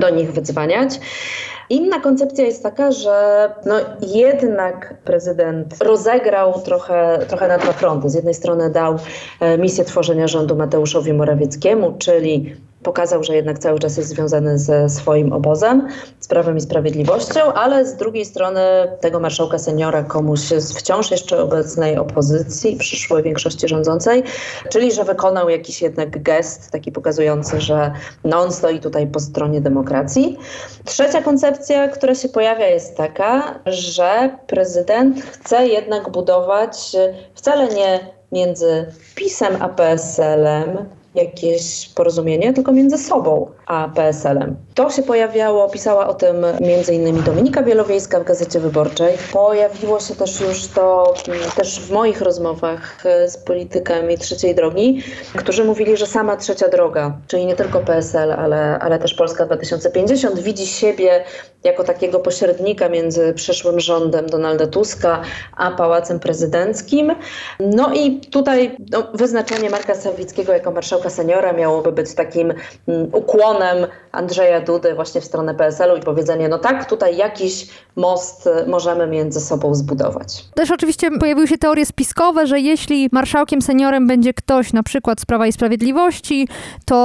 do 0.00 0.10
nich 0.10 0.32
wydzwaniać. 0.32 1.00
Inna 1.70 2.00
koncepcja 2.00 2.44
jest 2.44 2.62
taka, 2.62 2.92
że 2.92 3.48
no 3.66 3.74
jednak 4.00 4.94
prezydent 5.04 5.82
rozegrał 5.82 6.60
trochę, 6.60 7.18
trochę 7.28 7.48
na 7.48 7.58
dwa 7.58 7.72
fronty. 7.72 8.10
Z 8.10 8.14
jednej 8.14 8.34
strony 8.34 8.70
dał 8.70 8.98
e, 9.40 9.58
misję 9.58 9.84
tworzenia 9.84 10.28
rządu 10.28 10.56
Mateuszowi 10.56 11.12
Morawieckiemu, 11.12 11.94
czyli 11.98 12.56
pokazał, 12.86 13.24
że 13.24 13.36
jednak 13.36 13.58
cały 13.58 13.78
czas 13.78 13.96
jest 13.96 14.08
związany 14.08 14.58
ze 14.58 14.88
swoim 14.88 15.32
obozem, 15.32 15.88
z 16.20 16.28
Prawem 16.28 16.56
i 16.56 16.60
Sprawiedliwością, 16.60 17.52
ale 17.52 17.86
z 17.86 17.96
drugiej 17.96 18.24
strony 18.24 18.60
tego 19.00 19.20
marszałka 19.20 19.58
seniora 19.58 20.02
komuś 20.02 20.40
z 20.40 20.78
wciąż 20.78 21.10
jeszcze 21.10 21.42
obecnej 21.42 21.96
opozycji, 21.96 22.76
przyszłej 22.76 23.22
większości 23.22 23.68
rządzącej, 23.68 24.22
czyli 24.70 24.92
że 24.92 25.04
wykonał 25.04 25.48
jakiś 25.48 25.82
jednak 25.82 26.22
gest 26.22 26.70
taki 26.70 26.92
pokazujący, 26.92 27.60
że 27.60 27.92
no 28.24 28.40
on 28.40 28.52
stoi 28.52 28.80
tutaj 28.80 29.06
po 29.06 29.20
stronie 29.20 29.60
demokracji. 29.60 30.38
Trzecia 30.84 31.22
koncepcja, 31.22 31.88
która 31.88 32.14
się 32.14 32.28
pojawia 32.28 32.66
jest 32.66 32.96
taka, 32.96 33.60
że 33.66 34.38
prezydent 34.46 35.24
chce 35.24 35.66
jednak 35.66 36.10
budować 36.10 36.96
wcale 37.34 37.68
nie 37.68 38.00
między 38.32 38.86
PiSem 39.14 39.56
a 39.60 39.68
PSL-em, 39.68 40.95
jakieś 41.16 41.88
porozumienie, 41.88 42.52
tylko 42.52 42.72
między 42.72 42.98
sobą 42.98 43.50
a 43.66 43.88
PSL-em. 43.88 44.56
To 44.74 44.90
się 44.90 45.02
pojawiało, 45.02 45.68
pisała 45.68 46.08
o 46.08 46.14
tym 46.14 46.44
m.in. 46.44 47.22
Dominika 47.22 47.62
Wielowiejska 47.62 48.20
w 48.20 48.24
Gazecie 48.24 48.60
Wyborczej. 48.60 49.18
Pojawiło 49.32 50.00
się 50.00 50.14
też 50.14 50.40
już 50.40 50.66
to 50.66 51.14
też 51.56 51.80
w 51.80 51.90
moich 51.90 52.20
rozmowach 52.20 53.06
e, 53.06 53.28
z 53.28 53.36
politykami 53.36 54.18
trzeciej 54.18 54.54
drogi, 54.54 55.02
którzy 55.36 55.64
mówili, 55.64 55.96
że 55.96 56.06
sama 56.06 56.36
trzecia 56.36 56.68
droga, 56.68 57.18
czyli 57.26 57.46
nie 57.46 57.56
tylko 57.56 57.80
PSL, 57.80 58.32
ale, 58.32 58.78
ale 58.78 58.98
też 58.98 59.14
Polska 59.14 59.46
2050 59.46 60.40
widzi 60.40 60.66
siebie 60.66 61.24
jako 61.64 61.84
takiego 61.84 62.18
pośrednika 62.18 62.88
między 62.88 63.34
przyszłym 63.34 63.80
rządem 63.80 64.26
Donalda 64.26 64.66
Tuska 64.66 65.22
a 65.56 65.70
Pałacem 65.70 66.20
Prezydenckim. 66.20 67.12
No 67.60 67.94
i 67.94 68.20
tutaj 68.20 68.76
no, 68.90 69.02
wyznaczenie 69.14 69.70
Marka 69.70 69.94
Sawickiego 69.94 70.52
jako 70.52 70.70
marszałka 70.70 71.05
seniora 71.10 71.52
miałoby 71.52 71.92
być 71.92 72.14
takim 72.14 72.52
mm, 72.88 73.08
ukłonem 73.12 73.86
Andrzeja 74.12 74.60
Dudy 74.60 74.94
właśnie 74.94 75.20
w 75.20 75.24
stronę 75.24 75.54
PSL-u 75.54 75.96
i 75.96 76.00
powiedzenie, 76.00 76.48
no 76.48 76.58
tak, 76.58 76.88
tutaj 76.88 77.16
jakiś 77.16 77.68
most 77.96 78.48
możemy 78.66 79.06
między 79.06 79.40
sobą 79.40 79.74
zbudować. 79.74 80.44
Też 80.54 80.70
oczywiście 80.70 81.10
pojawiły 81.10 81.48
się 81.48 81.58
teorie 81.58 81.86
spiskowe, 81.86 82.46
że 82.46 82.60
jeśli 82.60 83.08
marszałkiem 83.12 83.62
seniorem 83.62 84.06
będzie 84.06 84.34
ktoś 84.34 84.72
na 84.72 84.82
przykład 84.82 85.20
z 85.20 85.26
Prawa 85.26 85.46
i 85.46 85.52
Sprawiedliwości, 85.52 86.48
to 86.84 86.96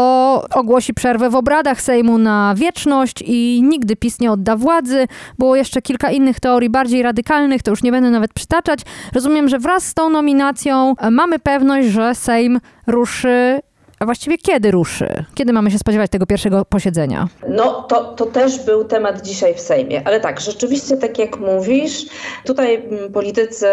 ogłosi 0.53 0.93
przerwę 0.93 1.29
w 1.29 1.35
obradach 1.35 1.81
Sejmu 1.81 2.17
na 2.17 2.53
wieczność 2.57 3.23
i 3.25 3.61
nigdy 3.63 3.95
PiS 3.95 4.19
nie 4.19 4.31
odda 4.31 4.55
władzy. 4.55 5.07
Było 5.39 5.55
jeszcze 5.55 5.81
kilka 5.81 6.11
innych 6.11 6.39
teorii 6.39 6.69
bardziej 6.69 7.03
radykalnych, 7.03 7.63
to 7.63 7.71
już 7.71 7.83
nie 7.83 7.91
będę 7.91 8.09
nawet 8.09 8.33
przytaczać. 8.33 8.79
Rozumiem, 9.13 9.49
że 9.49 9.59
wraz 9.59 9.83
z 9.83 9.93
tą 9.93 10.09
nominacją 10.09 10.95
mamy 11.11 11.39
pewność, 11.39 11.87
że 11.87 12.15
Sejm 12.15 12.59
ruszy 12.87 13.61
a 14.01 14.05
właściwie 14.05 14.37
kiedy 14.37 14.71
ruszy? 14.71 15.25
Kiedy 15.35 15.53
mamy 15.53 15.71
się 15.71 15.79
spodziewać 15.79 16.11
tego 16.11 16.25
pierwszego 16.25 16.65
posiedzenia? 16.65 17.27
No 17.49 17.81
to, 17.81 18.03
to 18.03 18.25
też 18.25 18.59
był 18.59 18.83
temat 18.83 19.21
dzisiaj 19.21 19.55
w 19.55 19.59
Sejmie, 19.59 20.01
ale 20.05 20.19
tak, 20.19 20.39
rzeczywiście 20.39 20.97
tak 20.97 21.19
jak 21.19 21.39
mówisz, 21.39 22.05
tutaj 22.45 22.75
mm, 22.75 23.11
politycy 23.11 23.67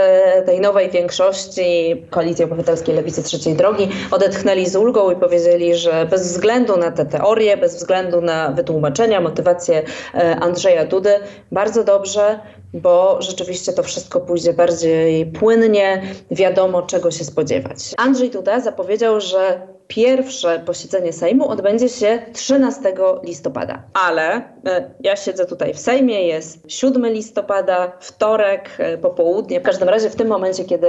tej 0.47 0.61
nowej 0.61 0.91
większości 0.91 1.97
Koalicji 2.11 2.45
Obywatelskiej 2.45 2.95
Lewicy 2.95 3.23
Trzeciej 3.23 3.55
Drogi 3.55 3.89
odetchnęli 4.11 4.67
z 4.67 4.77
ulgą 4.77 5.11
i 5.11 5.17
powiedzieli, 5.17 5.75
że 5.75 6.07
bez 6.11 6.33
względu 6.33 6.77
na 6.77 6.91
te 6.91 7.07
teorie, 7.07 7.57
bez 7.57 7.77
względu 7.77 8.21
na 8.21 8.51
wytłumaczenia, 8.51 9.21
motywację 9.21 9.83
e, 10.15 10.37
Andrzeja 10.37 10.85
Dudy, 10.85 11.15
bardzo 11.53 11.85
dobrze 11.85 12.41
bo 12.75 13.23
rzeczywiście 13.23 13.73
to 13.73 13.83
wszystko 13.83 14.21
pójdzie 14.21 14.53
bardziej 14.53 15.27
płynnie, 15.27 16.03
wiadomo 16.31 16.83
czego 16.83 17.11
się 17.11 17.25
spodziewać. 17.25 17.95
Andrzej 17.97 18.31
Duda 18.31 18.61
zapowiedział, 18.61 19.21
że 19.21 19.69
pierwsze 19.89 20.63
posiedzenie 20.67 21.13
Sejmu 21.13 21.49
odbędzie 21.49 21.89
się 21.89 22.23
13 22.33 22.95
listopada. 23.25 23.83
Ale 23.95 24.43
e, 24.67 24.91
ja 25.01 25.17
siedzę 25.17 25.47
tutaj 25.47 25.75
w 25.75 25.79
Sejmie, 25.79 26.27
jest 26.27 26.59
7 26.69 27.07
listopada, 27.07 27.93
wtorek, 28.01 28.71
e, 28.79 28.99
popołudnie. 28.99 29.61
W 29.61 29.63
każdym 29.63 29.89
razie 29.89 30.11
w 30.11 30.17
tym 30.17 30.29
momencie, 30.29 30.65
kiedy 30.65 30.87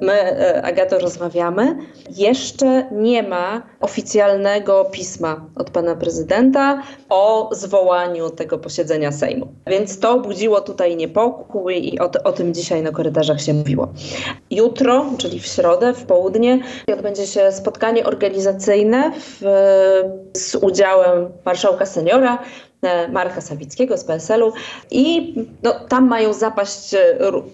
my, 0.00 0.12
e, 0.12 0.62
Agato, 0.62 0.98
rozmawiamy, 0.98 1.76
jeszcze 2.10 2.88
nie 2.90 3.22
ma 3.22 3.62
oficjalnego 3.80 4.84
pisma 4.84 5.46
od 5.56 5.70
pana 5.70 5.96
prezydenta 5.96 6.82
o 7.08 7.50
zwołaniu 7.52 8.30
tego 8.30 8.58
posiedzenia 8.58 9.12
Sejmu. 9.12 9.48
Więc 9.66 10.00
to 10.00 10.20
budziło 10.20 10.60
tutaj 10.60 10.96
niepokój 10.96 11.94
i 11.94 12.00
o, 12.00 12.10
o 12.24 12.32
tym 12.32 12.54
dzisiaj 12.54 12.82
na 12.82 12.90
korytarzach 12.90 13.40
się 13.40 13.54
mówiło. 13.54 13.88
Jutro, 14.50 15.06
czyli 15.18 15.40
w 15.40 15.46
środę, 15.46 15.94
w 15.94 16.04
południe, 16.04 16.60
odbędzie 16.92 17.26
się 17.26 17.52
spotkanie 17.52 18.04
organizacyjne 18.04 18.41
w, 19.20 19.40
z 20.36 20.54
udziałem 20.54 21.28
marszałka 21.44 21.86
seniora, 21.86 22.38
Marka 23.12 23.40
Sawickiego 23.40 23.98
z 23.98 24.04
PSL-u 24.04 24.52
i 24.90 25.34
no, 25.62 25.72
tam 25.88 26.08
mają 26.08 26.32
zapaść 26.32 26.94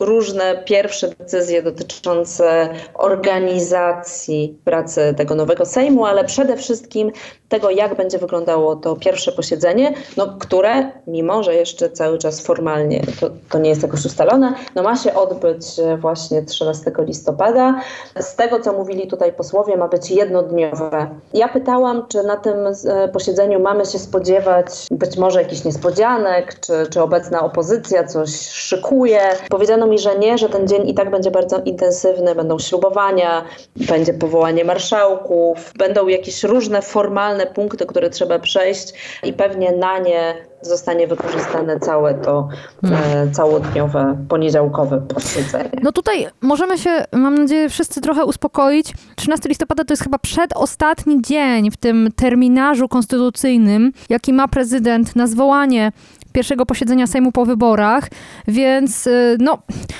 różne 0.00 0.62
pierwsze 0.64 1.08
decyzje 1.08 1.62
dotyczące 1.62 2.68
organizacji 2.94 4.58
pracy 4.64 5.14
tego 5.16 5.34
nowego 5.34 5.66
Sejmu, 5.66 6.04
ale 6.04 6.24
przede 6.24 6.56
wszystkim 6.56 7.12
tego, 7.48 7.70
jak 7.70 7.94
będzie 7.96 8.18
wyglądało 8.18 8.76
to 8.76 8.96
pierwsze 8.96 9.32
posiedzenie, 9.32 9.94
no, 10.16 10.36
które, 10.38 10.90
mimo 11.06 11.42
że 11.42 11.54
jeszcze 11.54 11.90
cały 11.90 12.18
czas 12.18 12.40
formalnie 12.40 13.00
to, 13.20 13.30
to 13.50 13.58
nie 13.58 13.70
jest 13.70 13.82
jakoś 13.82 14.04
ustalone, 14.04 14.54
no, 14.74 14.82
ma 14.82 14.96
się 14.96 15.14
odbyć 15.14 15.66
właśnie 15.98 16.42
13 16.42 16.92
listopada. 16.98 17.80
Z 18.20 18.36
tego, 18.36 18.60
co 18.60 18.72
mówili 18.72 19.06
tutaj 19.06 19.32
posłowie, 19.32 19.76
ma 19.76 19.88
być 19.88 20.10
jednodniowe. 20.10 21.08
Ja 21.34 21.48
pytałam, 21.48 22.06
czy 22.08 22.22
na 22.22 22.36
tym 22.36 22.56
e, 22.86 23.08
posiedzeniu 23.08 23.60
mamy 23.60 23.86
się 23.86 23.98
spodziewać 23.98 24.66
być 24.90 25.17
może 25.18 25.42
jakichś 25.42 25.64
niespodzianek, 25.64 26.60
czy, 26.60 26.72
czy 26.90 27.02
obecna 27.02 27.44
opozycja 27.44 28.04
coś 28.04 28.30
szykuje. 28.40 29.20
Powiedziano 29.50 29.86
mi, 29.86 29.98
że 29.98 30.18
nie, 30.18 30.38
że 30.38 30.48
ten 30.48 30.68
dzień 30.68 30.88
i 30.88 30.94
tak 30.94 31.10
będzie 31.10 31.30
bardzo 31.30 31.58
intensywny, 31.58 32.34
będą 32.34 32.58
ślubowania, 32.58 33.44
będzie 33.76 34.14
powołanie 34.14 34.64
marszałków, 34.64 35.72
będą 35.78 36.08
jakieś 36.08 36.44
różne 36.44 36.82
formalne 36.82 37.46
punkty, 37.46 37.86
które 37.86 38.10
trzeba 38.10 38.38
przejść 38.38 38.92
i 39.22 39.32
pewnie 39.32 39.72
na 39.72 39.98
nie 39.98 40.34
zostanie 40.62 41.06
wykorzystane 41.06 41.80
całe 41.80 42.14
to 42.14 42.48
hmm. 42.82 43.28
e, 43.28 43.30
całodniowe, 43.30 44.18
poniedziałkowe 44.28 45.00
posiedzenie. 45.00 45.70
No 45.82 45.92
tutaj 45.92 46.26
możemy 46.40 46.78
się, 46.78 47.04
mam 47.12 47.34
nadzieję, 47.34 47.68
wszyscy 47.68 48.00
trochę 48.00 48.24
uspokoić. 48.24 48.92
13 49.16 49.48
listopada 49.48 49.84
to 49.84 49.92
jest 49.92 50.02
chyba 50.02 50.18
przedostatni 50.18 51.22
dzień 51.22 51.70
w 51.70 51.76
tym 51.76 52.08
terminarzu 52.16 52.88
konstytucyjnym, 52.88 53.92
jaki 54.08 54.32
ma 54.32 54.48
prezydent 54.48 55.16
na 55.16 55.26
zwołanie 55.26 55.92
pierwszego 56.32 56.66
posiedzenia 56.66 57.06
Sejmu 57.06 57.32
po 57.32 57.44
wyborach, 57.46 58.08
więc 58.48 59.06
y, 59.06 59.36
no, 59.40 59.58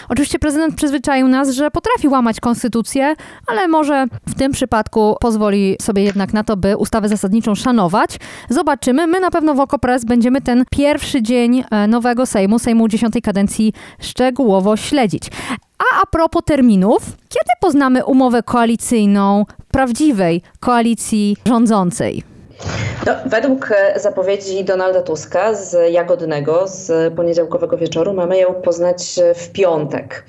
oczywiście 0.08 0.38
prezydent 0.38 0.74
przyzwyczaił 0.74 1.28
nas, 1.28 1.50
że 1.50 1.70
potrafi 1.70 2.08
łamać 2.08 2.40
konstytucję, 2.40 3.14
ale 3.46 3.68
może 3.68 4.06
w 4.26 4.34
tym 4.34 4.52
przypadku 4.52 5.16
pozwoli 5.20 5.76
sobie 5.82 6.02
jednak 6.02 6.32
na 6.32 6.44
to, 6.44 6.56
by 6.56 6.76
ustawę 6.76 7.08
zasadniczą 7.08 7.54
szanować. 7.54 8.18
Zobaczymy. 8.48 9.06
My 9.06 9.20
na 9.20 9.30
pewno 9.30 9.54
w 9.54 9.60
Okopres 9.60 10.04
będziemy 10.04 10.40
ten 10.40 10.64
pierwszy 10.70 11.22
dzień 11.22 11.64
e, 11.70 11.86
nowego 11.86 12.26
Sejmu, 12.26 12.58
Sejmu 12.58 12.88
dziesiątej 12.88 13.22
kadencji 13.22 13.72
szczegółowo 14.00 14.76
śledzić. 14.76 15.22
A 15.78 15.88
a 16.02 16.06
propos 16.06 16.42
terminów, 16.44 17.02
kiedy 17.28 17.50
poznamy 17.60 18.04
umowę 18.04 18.42
koalicyjną 18.42 19.46
prawdziwej 19.70 20.42
koalicji 20.60 21.36
rządzącej? 21.46 22.37
No, 23.06 23.14
według 23.26 23.70
e, 23.70 24.00
zapowiedzi 24.00 24.64
Donalda 24.64 25.02
Tuska 25.02 25.54
z 25.54 25.92
Jagodnego 25.92 26.68
z 26.68 27.14
poniedziałkowego 27.14 27.76
wieczoru 27.76 28.14
mamy 28.14 28.38
ją 28.38 28.54
poznać 28.54 29.20
w 29.34 29.52
piątek. 29.52 30.24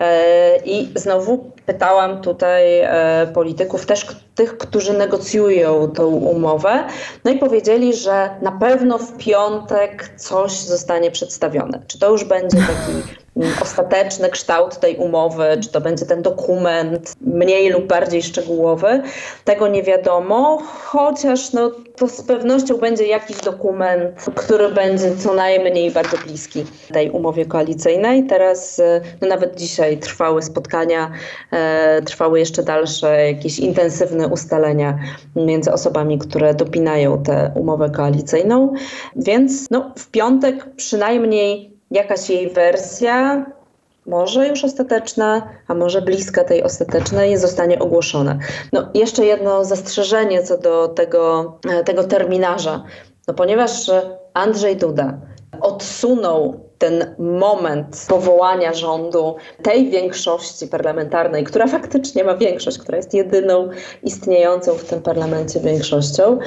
E, 0.00 0.56
I 0.64 0.92
znowu 0.94 1.52
pytałam 1.66 2.20
tutaj 2.20 2.80
e, 2.80 3.26
polityków, 3.34 3.86
też 3.86 4.06
tych, 4.34 4.58
którzy 4.58 4.92
negocjują 4.92 5.90
tą 5.90 6.06
umowę, 6.06 6.84
no 7.24 7.30
i 7.30 7.38
powiedzieli, 7.38 7.94
że 7.94 8.30
na 8.42 8.52
pewno 8.52 8.98
w 8.98 9.16
piątek 9.16 10.08
coś 10.16 10.52
zostanie 10.52 11.10
przedstawione. 11.10 11.82
Czy 11.86 11.98
to 11.98 12.10
już 12.10 12.24
będzie 12.24 12.56
taki 12.56 13.08
ostateczny 13.62 14.28
kształt 14.28 14.78
tej 14.80 14.96
umowy, 14.96 15.44
czy 15.60 15.68
to 15.68 15.80
będzie 15.80 16.06
ten 16.06 16.22
dokument 16.22 17.12
mniej 17.20 17.70
lub 17.70 17.86
bardziej 17.86 18.22
szczegółowy, 18.22 19.02
tego 19.44 19.68
nie 19.68 19.82
wiadomo, 19.82 20.62
chociaż 20.84 21.52
no, 21.52 21.70
to 21.96 22.08
z 22.08 22.22
pewnością 22.22 22.76
będzie 22.76 23.06
jakiś 23.06 23.36
dokument, 23.36 24.26
który 24.34 24.68
będzie 24.68 25.16
co 25.16 25.34
najmniej 25.34 25.90
bardzo 25.90 26.16
bliski 26.26 26.64
tej 26.92 27.10
umowie 27.10 27.46
koalicyjnej. 27.46 28.26
Teraz 28.26 28.80
no, 29.20 29.28
nawet 29.28 29.56
dzisiaj 29.56 29.98
trwały 29.98 30.42
spotkania, 30.42 31.10
e, 31.50 32.02
trwały 32.02 32.38
jeszcze 32.38 32.62
dalsze 32.62 33.26
jakieś 33.26 33.58
intensywne 33.58 34.28
ustalenia 34.28 34.98
między 35.36 35.72
osobami, 35.72 36.18
które 36.18 36.54
dopinają 36.54 37.22
tę 37.22 37.52
umowę 37.54 37.90
koalicyjną, 37.90 38.74
więc 39.16 39.70
no, 39.70 39.92
w 39.98 40.10
piątek 40.10 40.66
przynajmniej 40.76 41.73
jakaś 41.94 42.30
jej 42.30 42.50
wersja, 42.50 43.46
może 44.06 44.48
już 44.48 44.64
ostateczna, 44.64 45.48
a 45.68 45.74
może 45.74 46.02
bliska 46.02 46.44
tej 46.44 46.62
ostatecznej, 46.62 47.36
zostanie 47.36 47.78
ogłoszona. 47.78 48.38
No, 48.72 48.88
jeszcze 48.94 49.24
jedno 49.24 49.64
zastrzeżenie 49.64 50.42
co 50.42 50.58
do 50.58 50.88
tego, 50.88 51.54
e, 51.70 51.84
tego 51.84 52.04
terminarza. 52.04 52.84
No, 53.28 53.34
ponieważ 53.34 53.90
Andrzej 54.34 54.76
Duda 54.76 55.18
odsunął 55.60 56.63
ten 56.78 57.14
moment 57.18 58.06
powołania 58.08 58.72
rządu, 58.72 59.36
tej 59.62 59.90
większości 59.90 60.66
parlamentarnej, 60.66 61.44
która 61.44 61.66
faktycznie 61.66 62.24
ma 62.24 62.36
większość, 62.36 62.78
która 62.78 62.96
jest 62.96 63.14
jedyną 63.14 63.68
istniejącą 64.02 64.74
w 64.74 64.84
tym 64.84 65.02
parlamencie 65.02 65.60
większością, 65.60 66.38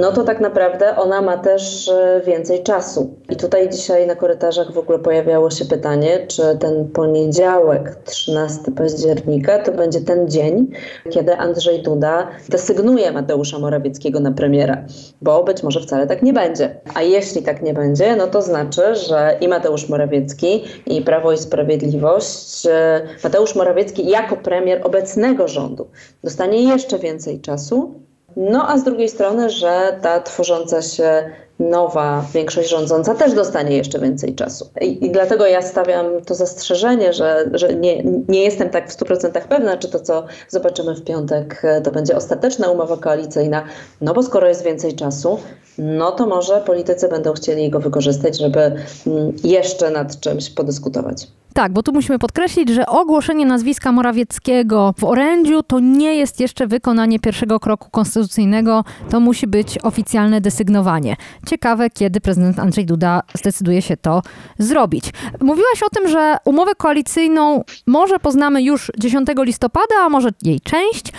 no 0.00 0.12
to 0.12 0.24
tak 0.24 0.40
naprawdę 0.40 0.96
ona 0.96 1.22
ma 1.22 1.36
też 1.36 1.88
e, 1.88 2.20
więcej 2.26 2.62
czasu. 2.62 3.14
I 3.30 3.36
tutaj 3.36 3.70
dzisiaj 3.70 4.06
na 4.06 4.14
korytarzach 4.14 4.72
w 4.72 4.78
ogóle 4.78 4.98
pojawiało 4.98 5.50
się 5.50 5.64
pytanie, 5.64 6.26
czy 6.28 6.42
ten 6.60 6.88
poniedziałek, 6.88 7.96
13 8.04 8.72
października, 8.76 9.58
to 9.58 9.72
będzie 9.72 10.00
ten 10.00 10.28
dzień, 10.28 10.70
kiedy 11.10 11.36
Andrzej 11.36 11.82
Duda 11.82 12.28
desygnuje 12.48 13.12
Mateusza 13.12 13.58
Morawieckiego 13.58 14.20
na 14.20 14.32
premiera, 14.32 14.84
bo 15.22 15.44
być 15.44 15.62
może 15.62 15.80
wcale 15.80 16.06
tak 16.06 16.22
nie 16.22 16.32
będzie. 16.32 16.80
A 16.94 17.02
jeśli 17.02 17.42
tak 17.42 17.62
nie 17.62 17.74
będzie, 17.74 18.16
no 18.16 18.26
to 18.26 18.42
znaczy, 18.42 18.94
że 18.94 19.36
i 19.40 19.48
Mateusz 19.56 19.88
Morawiecki 19.88 20.64
i 20.86 21.02
Prawo 21.02 21.32
i 21.32 21.38
Sprawiedliwość. 21.38 22.66
E, 22.66 23.02
Mateusz 23.24 23.54
Morawiecki 23.54 24.10
jako 24.10 24.36
premier 24.36 24.80
obecnego 24.84 25.48
rządu 25.48 25.86
dostanie 26.24 26.62
jeszcze 26.62 26.98
więcej 26.98 27.40
czasu. 27.40 28.05
No 28.36 28.68
a 28.68 28.78
z 28.78 28.84
drugiej 28.84 29.08
strony, 29.08 29.50
że 29.50 29.98
ta 30.02 30.20
tworząca 30.20 30.82
się 30.82 31.30
nowa 31.58 32.24
większość 32.32 32.70
rządząca 32.70 33.14
też 33.14 33.32
dostanie 33.34 33.76
jeszcze 33.76 33.98
więcej 33.98 34.34
czasu. 34.34 34.68
I, 34.80 35.06
i 35.06 35.10
dlatego 35.10 35.46
ja 35.46 35.62
stawiam 35.62 36.06
to 36.26 36.34
zastrzeżenie, 36.34 37.12
że, 37.12 37.50
że 37.52 37.74
nie, 37.74 38.02
nie 38.28 38.44
jestem 38.44 38.70
tak 38.70 38.90
w 38.90 38.96
100% 38.96 39.40
pewna, 39.48 39.76
czy 39.76 39.88
to, 39.88 40.00
co 40.00 40.24
zobaczymy 40.48 40.94
w 40.94 41.04
piątek, 41.04 41.62
to 41.84 41.90
będzie 41.90 42.16
ostateczna 42.16 42.70
umowa 42.70 42.96
koalicyjna, 42.96 43.64
no 44.00 44.14
bo 44.14 44.22
skoro 44.22 44.48
jest 44.48 44.64
więcej 44.64 44.94
czasu, 44.94 45.38
no 45.78 46.12
to 46.12 46.26
może 46.26 46.60
politycy 46.60 47.08
będą 47.08 47.32
chcieli 47.32 47.70
go 47.70 47.80
wykorzystać, 47.80 48.38
żeby 48.38 48.60
mm, 48.60 49.32
jeszcze 49.44 49.90
nad 49.90 50.20
czymś 50.20 50.50
podyskutować. 50.50 51.26
Tak, 51.56 51.72
bo 51.72 51.82
tu 51.82 51.92
musimy 51.92 52.18
podkreślić, 52.18 52.68
że 52.68 52.86
ogłoszenie 52.86 53.46
nazwiska 53.46 53.92
Morawieckiego 53.92 54.94
w 54.98 55.04
orędziu 55.04 55.62
to 55.62 55.80
nie 55.80 56.14
jest 56.14 56.40
jeszcze 56.40 56.66
wykonanie 56.66 57.18
pierwszego 57.18 57.60
kroku 57.60 57.90
konstytucyjnego, 57.90 58.84
to 59.10 59.20
musi 59.20 59.46
być 59.46 59.78
oficjalne 59.82 60.40
desygnowanie. 60.40 61.16
Ciekawe, 61.46 61.90
kiedy 61.90 62.20
prezydent 62.20 62.58
Andrzej 62.58 62.86
Duda 62.86 63.22
zdecyduje 63.34 63.82
się 63.82 63.96
to 63.96 64.22
zrobić. 64.58 65.10
Mówiłaś 65.40 65.82
o 65.82 65.90
tym, 65.90 66.08
że 66.08 66.36
umowę 66.44 66.74
koalicyjną 66.74 67.64
może 67.86 68.18
poznamy 68.18 68.62
już 68.62 68.92
10 68.98 69.28
listopada, 69.38 69.94
a 70.00 70.08
może 70.08 70.28
jej 70.42 70.60
część, 70.60 71.12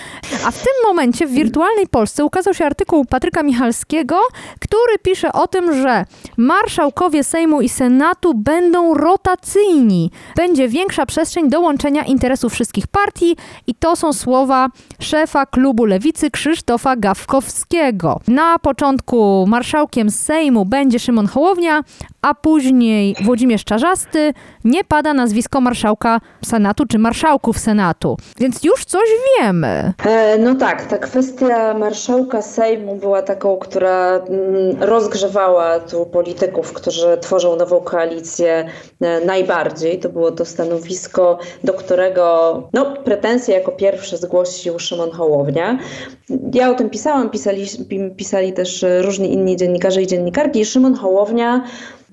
a 0.45 0.51
w 0.51 0.57
tym 0.57 0.73
momencie 0.87 1.27
w 1.27 1.31
wirtualnej 1.31 1.87
Polsce 1.87 2.25
ukazał 2.25 2.53
się 2.53 2.65
artykuł 2.65 3.05
Patryka 3.05 3.43
Michalskiego, 3.43 4.19
który 4.59 4.99
pisze 5.03 5.33
o 5.33 5.47
tym, 5.47 5.81
że 5.81 6.05
marszałkowie 6.37 7.23
Sejmu 7.23 7.61
i 7.61 7.69
Senatu 7.69 8.33
będą 8.33 8.93
rotacyjni 8.93 10.11
będzie 10.35 10.67
większa 10.67 11.05
przestrzeń 11.05 11.49
do 11.49 11.59
łączenia 11.59 12.03
interesów 12.03 12.53
wszystkich 12.53 12.87
partii 12.87 13.37
i 13.67 13.75
to 13.75 13.95
są 13.95 14.13
słowa 14.13 14.67
szefa 14.99 15.45
klubu 15.45 15.85
Lewicy 15.85 16.31
Krzysztofa 16.31 16.95
Gawkowskiego. 16.95 18.19
Na 18.27 18.59
początku 18.59 19.45
marszałkiem 19.47 20.11
Sejmu 20.11 20.65
będzie 20.65 20.99
Szymon 20.99 21.27
Hołownia, 21.27 21.81
a 22.21 22.33
później 22.33 23.15
Włodzimierz 23.23 23.63
Czarzasty, 23.63 24.33
nie 24.63 24.83
pada 24.83 25.13
nazwisko 25.13 25.61
marszałka 25.61 26.19
Senatu 26.45 26.85
czy 26.85 26.99
marszałków 26.99 27.59
Senatu. 27.59 28.17
Więc 28.39 28.63
już 28.63 28.85
coś 28.85 29.09
wiemy. 29.39 29.93
E, 30.05 30.37
no 30.37 30.55
tak, 30.55 30.85
ta 30.85 30.97
kwestia 30.97 31.73
marszałka 31.73 32.41
Sejmu 32.41 32.95
była 32.95 33.21
taką, 33.21 33.57
która 33.57 34.09
mm, 34.15 34.83
rozgrzewała 34.83 35.79
tu 35.79 36.05
polityków, 36.05 36.73
którzy 36.73 37.17
tworzą 37.21 37.55
nową 37.55 37.81
koalicję 37.81 38.69
e, 39.01 39.25
najbardziej. 39.25 39.99
To 39.99 40.09
było 40.17 40.31
to 40.31 40.45
stanowisko, 40.45 41.39
do 41.63 41.73
którego 41.73 42.63
no, 42.73 42.95
pretensje 43.03 43.55
jako 43.55 43.71
pierwszy 43.71 44.17
zgłosił 44.17 44.79
Szymon 44.79 45.11
Hołownia. 45.11 45.79
Ja 46.53 46.71
o 46.71 46.75
tym 46.75 46.89
pisałam, 46.89 47.29
pisali, 47.29 47.65
pisali 48.17 48.53
też 48.53 48.85
różni 49.01 49.33
inni 49.33 49.57
dziennikarze 49.57 50.01
i 50.01 50.07
dziennikarki. 50.07 50.65
Szymon 50.65 50.95
Hołownia 50.95 51.63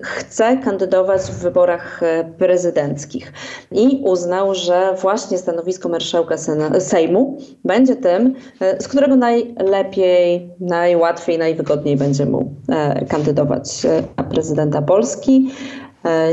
chce 0.01 0.57
kandydować 0.57 1.21
w 1.21 1.39
wyborach 1.39 2.03
e, 2.03 2.23
prezydenckich 2.37 3.33
i 3.71 4.01
uznał, 4.03 4.55
że 4.55 4.95
właśnie 5.01 5.37
stanowisko 5.37 5.89
marszałka 5.89 6.35
Sejmu 6.79 7.37
będzie 7.63 7.95
tym, 7.95 8.35
e, 8.61 8.81
z 8.81 8.87
którego 8.87 9.15
najlepiej, 9.15 10.49
najłatwiej, 10.59 11.37
najwygodniej 11.37 11.97
będzie 11.97 12.25
mu 12.25 12.51
e, 12.69 13.05
kandydować 13.05 13.83
na 14.17 14.23
prezydenta 14.23 14.81
Polski. 14.81 15.51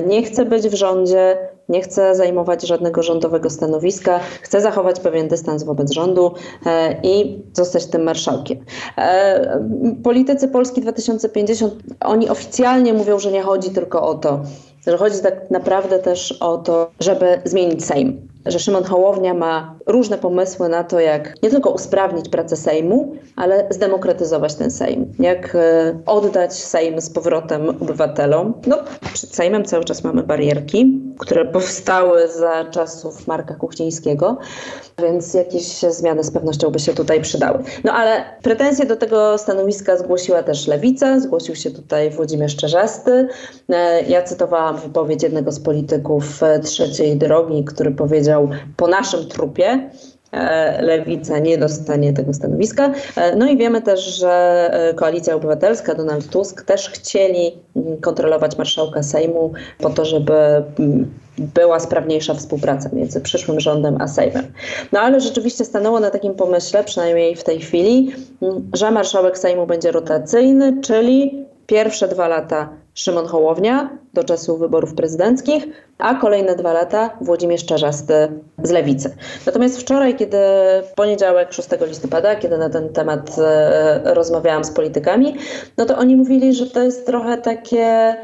Nie 0.06 0.22
chce 0.22 0.44
być 0.44 0.68
w 0.68 0.74
rządzie, 0.74 1.38
nie 1.72 1.82
chce 1.82 2.14
zajmować 2.14 2.62
żadnego 2.62 3.02
rządowego 3.02 3.50
stanowiska, 3.50 4.20
chce 4.42 4.60
zachować 4.60 5.00
pewien 5.00 5.28
dystans 5.28 5.62
wobec 5.62 5.92
rządu 5.92 6.34
e, 6.66 7.00
i 7.02 7.42
zostać 7.52 7.86
tym 7.86 8.02
marszałkiem. 8.02 8.58
E, 8.98 9.64
politycy 10.02 10.48
Polski 10.48 10.80
2050, 10.80 11.74
oni 12.00 12.28
oficjalnie 12.28 12.92
mówią, 12.92 13.18
że 13.18 13.32
nie 13.32 13.42
chodzi 13.42 13.70
tylko 13.70 14.02
o 14.02 14.14
to, 14.14 14.40
że 14.86 14.98
chodzi 14.98 15.22
tak 15.22 15.50
naprawdę 15.50 15.98
też 15.98 16.32
o 16.32 16.58
to, 16.58 16.90
żeby 17.00 17.40
zmienić 17.44 17.84
Sejm 17.84 18.32
że 18.46 18.58
Szymon 18.58 18.84
Hołownia 18.84 19.34
ma 19.34 19.74
różne 19.86 20.18
pomysły 20.18 20.68
na 20.68 20.84
to, 20.84 21.00
jak 21.00 21.34
nie 21.42 21.50
tylko 21.50 21.70
usprawnić 21.70 22.28
pracę 22.28 22.56
Sejmu, 22.56 23.16
ale 23.36 23.66
zdemokratyzować 23.70 24.54
ten 24.54 24.70
Sejm. 24.70 25.12
Jak 25.18 25.54
e, 25.54 25.98
oddać 26.06 26.54
Sejm 26.54 27.00
z 27.00 27.10
powrotem 27.10 27.68
obywatelom. 27.68 28.54
No, 28.66 28.78
przed 29.12 29.34
Sejmem 29.34 29.64
cały 29.64 29.84
czas 29.84 30.04
mamy 30.04 30.22
barierki, 30.22 31.00
które 31.18 31.44
powstały 31.44 32.28
za 32.28 32.64
czasów 32.64 33.26
Marka 33.26 33.54
Kuchcińskiego, 33.54 34.38
więc 34.98 35.34
jakieś 35.34 35.64
zmiany 35.78 36.24
z 36.24 36.30
pewnością 36.30 36.70
by 36.70 36.78
się 36.78 36.94
tutaj 36.94 37.20
przydały. 37.20 37.58
No 37.84 37.92
ale 37.92 38.24
pretensje 38.42 38.86
do 38.86 38.96
tego 38.96 39.38
stanowiska 39.38 39.96
zgłosiła 39.96 40.42
też 40.42 40.66
Lewica, 40.66 41.20
zgłosił 41.20 41.54
się 41.54 41.70
tutaj 41.70 42.10
Włodzimierz 42.10 42.56
Czerzasty. 42.56 43.28
E, 43.68 44.02
ja 44.02 44.22
cytowałam 44.22 44.76
wypowiedź 44.76 45.22
jednego 45.22 45.52
z 45.52 45.60
polityków 45.60 46.42
e, 46.42 46.60
trzeciej 46.60 47.16
drogi, 47.16 47.64
który 47.64 47.90
powiedział, 47.90 48.12
powiedział, 48.12 48.48
po 48.76 48.88
naszym 48.88 49.28
trupie 49.28 49.71
e, 50.32 50.82
lewica 50.82 51.38
nie 51.38 51.58
dostanie 51.58 52.12
tego 52.12 52.34
stanowiska. 52.34 52.92
E, 53.16 53.36
no 53.36 53.46
i 53.46 53.56
wiemy 53.56 53.82
też, 53.82 54.16
że 54.18 54.30
e, 54.72 54.94
Koalicja 54.94 55.34
Obywatelska, 55.34 55.94
Donald 55.94 56.28
Tusk 56.28 56.62
też 56.62 56.90
chcieli 56.90 57.52
mm, 57.76 57.96
kontrolować 57.96 58.58
marszałka 58.58 59.02
Sejmu 59.02 59.52
po 59.78 59.90
to, 59.90 60.04
żeby 60.04 60.34
mm, 60.78 61.10
była 61.38 61.80
sprawniejsza 61.80 62.34
współpraca 62.34 62.90
między 62.92 63.20
przyszłym 63.20 63.60
rządem 63.60 63.96
a 64.00 64.08
Sejmem. 64.08 64.52
No 64.92 65.00
ale 65.00 65.20
rzeczywiście 65.20 65.64
stanęło 65.64 66.00
na 66.00 66.10
takim 66.10 66.34
pomyśle, 66.34 66.84
przynajmniej 66.84 67.36
w 67.36 67.44
tej 67.44 67.60
chwili, 67.60 68.12
mm, 68.42 68.70
że 68.72 68.90
marszałek 68.90 69.38
Sejmu 69.38 69.66
będzie 69.66 69.92
rotacyjny, 69.92 70.80
czyli 70.80 71.46
pierwsze 71.66 72.08
dwa 72.08 72.28
lata 72.28 72.81
Szymon 72.94 73.26
Hołownia 73.26 73.98
do 74.14 74.24
czasu 74.24 74.56
wyborów 74.56 74.94
prezydenckich, 74.94 75.64
a 75.98 76.14
kolejne 76.14 76.56
dwa 76.56 76.72
lata 76.72 77.10
Włodzimierz 77.20 77.66
Czarzasty 77.66 78.14
z 78.62 78.70
Lewicy. 78.70 79.16
Natomiast 79.46 79.80
wczoraj, 79.80 80.16
kiedy 80.16 80.38
w 80.90 80.94
poniedziałek 80.94 81.52
6 81.52 81.68
listopada, 81.86 82.36
kiedy 82.36 82.58
na 82.58 82.70
ten 82.70 82.88
temat 82.88 83.38
e, 83.38 84.14
rozmawiałam 84.14 84.64
z 84.64 84.70
politykami, 84.70 85.36
no 85.76 85.84
to 85.84 85.98
oni 85.98 86.16
mówili, 86.16 86.54
że 86.54 86.66
to 86.66 86.82
jest 86.82 87.06
trochę 87.06 87.38
takie 87.38 88.16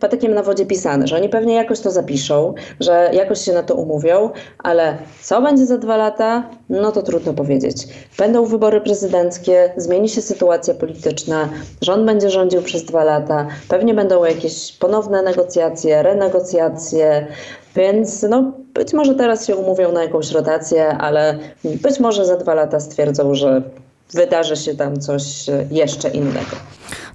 patykiem 0.00 0.34
na 0.34 0.42
wodzie 0.42 0.66
pisane, 0.66 1.06
że 1.06 1.16
oni 1.16 1.28
pewnie 1.28 1.54
jakoś 1.54 1.80
to 1.80 1.90
zapiszą, 1.90 2.54
że 2.80 3.10
jakoś 3.12 3.40
się 3.40 3.52
na 3.52 3.62
to 3.62 3.74
umówią, 3.74 4.30
ale 4.58 4.98
co 5.22 5.42
będzie 5.42 5.66
za 5.66 5.78
dwa 5.78 5.96
lata, 5.96 6.50
no 6.68 6.92
to 6.92 7.02
trudno 7.02 7.34
powiedzieć. 7.34 7.86
Będą 8.18 8.46
wybory 8.46 8.80
prezydenckie, 8.80 9.72
zmieni 9.76 10.08
się 10.08 10.22
sytuacja 10.22 10.74
polityczna, 10.74 11.48
rząd 11.82 12.04
będzie 12.04 12.30
rządził 12.30 12.62
przez 12.62 12.84
dwa 12.84 13.04
lata, 13.04 13.46
pewnie 13.68 13.94
będą 13.94 14.24
jakieś 14.24 14.72
ponowne 14.72 15.22
negocjacje, 15.22 16.02
renegocjacje, 16.02 17.26
więc 17.76 18.22
no, 18.22 18.52
być 18.74 18.92
może 18.92 19.14
teraz 19.14 19.46
się 19.46 19.56
umówią 19.56 19.92
na 19.92 20.02
jakąś 20.02 20.30
rotację, 20.30 20.88
ale 20.88 21.38
być 21.64 22.00
może 22.00 22.26
za 22.26 22.36
dwa 22.36 22.54
lata 22.54 22.80
stwierdzą, 22.80 23.34
że 23.34 23.62
wydarzy 24.14 24.56
się 24.56 24.74
tam 24.74 25.00
coś 25.00 25.22
jeszcze 25.70 26.08
innego. 26.08 26.56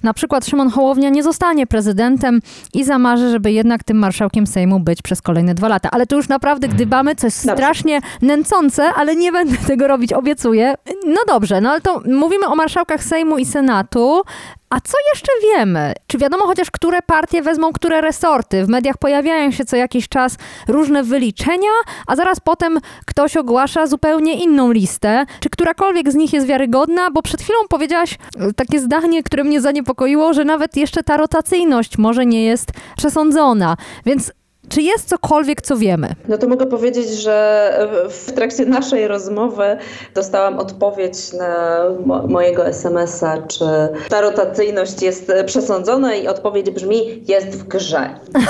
Na 0.02 0.14
przykład 0.14 0.46
Szymon 0.46 0.70
Hołownia 0.70 1.08
nie 1.08 1.22
zostanie 1.22 1.66
prezydentem 1.66 2.40
i 2.74 2.84
zamarzy, 2.84 3.30
żeby 3.30 3.52
jednak 3.52 3.84
tym 3.84 3.96
marszałkiem 3.96 4.46
Sejmu 4.46 4.80
być 4.80 5.02
przez 5.02 5.22
kolejne 5.22 5.54
dwa 5.54 5.68
lata. 5.68 5.88
Ale 5.92 6.06
to 6.06 6.16
już 6.16 6.28
naprawdę 6.28 6.68
gdybamy, 6.68 7.14
coś 7.14 7.34
dobrze. 7.34 7.52
strasznie 7.52 8.00
nęcące, 8.22 8.82
ale 8.96 9.16
nie 9.16 9.32
będę 9.32 9.56
tego 9.56 9.88
robić, 9.88 10.12
obiecuję. 10.12 10.74
No 11.06 11.20
dobrze, 11.26 11.60
no 11.60 11.70
ale 11.70 11.80
to 11.80 12.02
mówimy 12.06 12.46
o 12.46 12.56
marszałkach 12.56 13.04
Sejmu 13.04 13.38
i 13.38 13.44
Senatu. 13.44 14.22
A 14.70 14.80
co 14.80 14.96
jeszcze 15.14 15.32
wiemy? 15.42 15.92
Czy 16.06 16.18
wiadomo 16.18 16.46
chociaż, 16.46 16.70
które 16.70 17.02
partie 17.02 17.42
wezmą 17.42 17.72
które 17.72 18.00
resorty? 18.00 18.64
W 18.64 18.68
mediach 18.68 18.98
pojawiają 18.98 19.50
się 19.50 19.64
co 19.64 19.76
jakiś 19.76 20.08
czas 20.08 20.36
różne 20.68 21.02
wyliczenia, 21.02 21.70
a 22.06 22.16
zaraz 22.16 22.40
potem 22.40 22.78
ktoś 23.06 23.36
ogłasza 23.36 23.86
zupełnie 23.86 24.34
inną 24.34 24.72
listę. 24.72 25.26
Czy 25.40 25.50
którakolwiek 25.50 26.12
z 26.12 26.14
nich 26.14 26.32
jest 26.32 26.46
wiarygodna? 26.46 27.10
Bo 27.10 27.22
przed 27.22 27.42
chwilą 27.42 27.58
powiedziałaś 27.68 28.18
takie 28.56 28.80
zdanie, 28.80 29.22
które 29.22 29.44
mnie 29.44 29.60
zaniepokoiło, 29.60 30.34
że 30.34 30.44
nawet 30.44 30.76
jeszcze 30.76 31.02
ta 31.02 31.16
rotacyjność 31.16 31.98
może 31.98 32.26
nie 32.26 32.44
jest 32.44 32.70
przesądzona. 32.96 33.76
Więc 34.06 34.32
czy 34.70 34.82
jest 34.82 35.08
cokolwiek, 35.08 35.62
co 35.62 35.76
wiemy? 35.76 36.14
No 36.28 36.38
to 36.38 36.48
mogę 36.48 36.66
powiedzieć, 36.66 37.08
że 37.08 37.88
w 38.10 38.32
trakcie 38.32 38.66
naszej 38.66 39.08
rozmowy 39.08 39.76
dostałam 40.14 40.58
odpowiedź 40.58 41.32
na 41.32 41.80
mo 42.06 42.26
mojego 42.26 42.66
SMS-a, 42.66 43.42
czy 43.42 43.64
ta 44.08 44.20
rotacyjność 44.20 45.02
jest 45.02 45.32
przesądzona 45.46 46.14
i 46.14 46.28
odpowiedź 46.28 46.70
brzmi, 46.70 47.24
jest 47.28 47.48
w 47.48 47.68
grze. 47.68 48.10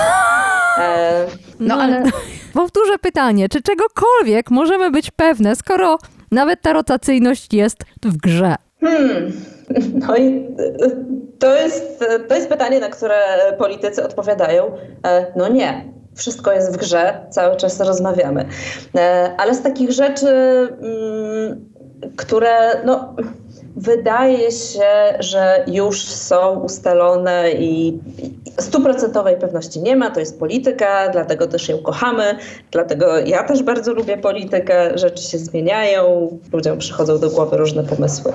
E, 0.78 1.26
no, 1.60 1.76
no 1.76 1.82
ale 1.82 2.02
powtórzę 2.54 2.98
pytanie, 2.98 3.48
czy 3.48 3.62
czegokolwiek 3.62 4.50
możemy 4.50 4.90
być 4.90 5.10
pewne, 5.10 5.56
skoro 5.56 5.98
nawet 6.30 6.62
ta 6.62 6.72
rotacyjność 6.72 7.54
jest 7.54 7.78
w 8.02 8.16
grze? 8.16 8.54
Hmm. 8.80 9.32
No 9.94 10.16
i 10.16 10.46
to 11.38 11.54
jest, 11.54 12.04
to 12.28 12.34
jest 12.34 12.48
pytanie, 12.48 12.80
na 12.80 12.88
które 12.88 13.16
politycy 13.58 14.04
odpowiadają, 14.04 14.72
e, 15.06 15.26
no 15.36 15.48
nie 15.48 15.99
wszystko 16.14 16.52
jest 16.52 16.72
w 16.72 16.76
grze, 16.76 17.26
cały 17.30 17.56
czas 17.56 17.80
rozmawiamy. 17.80 18.48
E, 18.96 19.34
ale 19.38 19.54
z 19.54 19.62
takich 19.62 19.90
rzeczy, 19.90 20.28
mm, 20.80 21.70
które 22.16 22.84
no, 22.84 23.14
wydaje 23.76 24.52
się, 24.52 24.88
że 25.18 25.64
już 25.66 26.04
są 26.04 26.60
ustalone 26.60 27.52
i 27.52 27.98
stuprocentowej 28.58 29.36
pewności 29.36 29.80
nie 29.80 29.96
ma. 29.96 30.10
To 30.10 30.20
jest 30.20 30.38
polityka, 30.38 31.08
dlatego 31.08 31.46
też 31.46 31.68
ją 31.68 31.78
kochamy, 31.78 32.38
dlatego 32.70 33.18
ja 33.18 33.44
też 33.44 33.62
bardzo 33.62 33.94
lubię 33.94 34.16
politykę. 34.18 34.98
Rzeczy 34.98 35.22
się 35.22 35.38
zmieniają, 35.38 36.28
ludziom 36.52 36.78
przychodzą 36.78 37.18
do 37.18 37.30
głowy 37.30 37.56
różne 37.56 37.84
pomysły. 37.84 38.32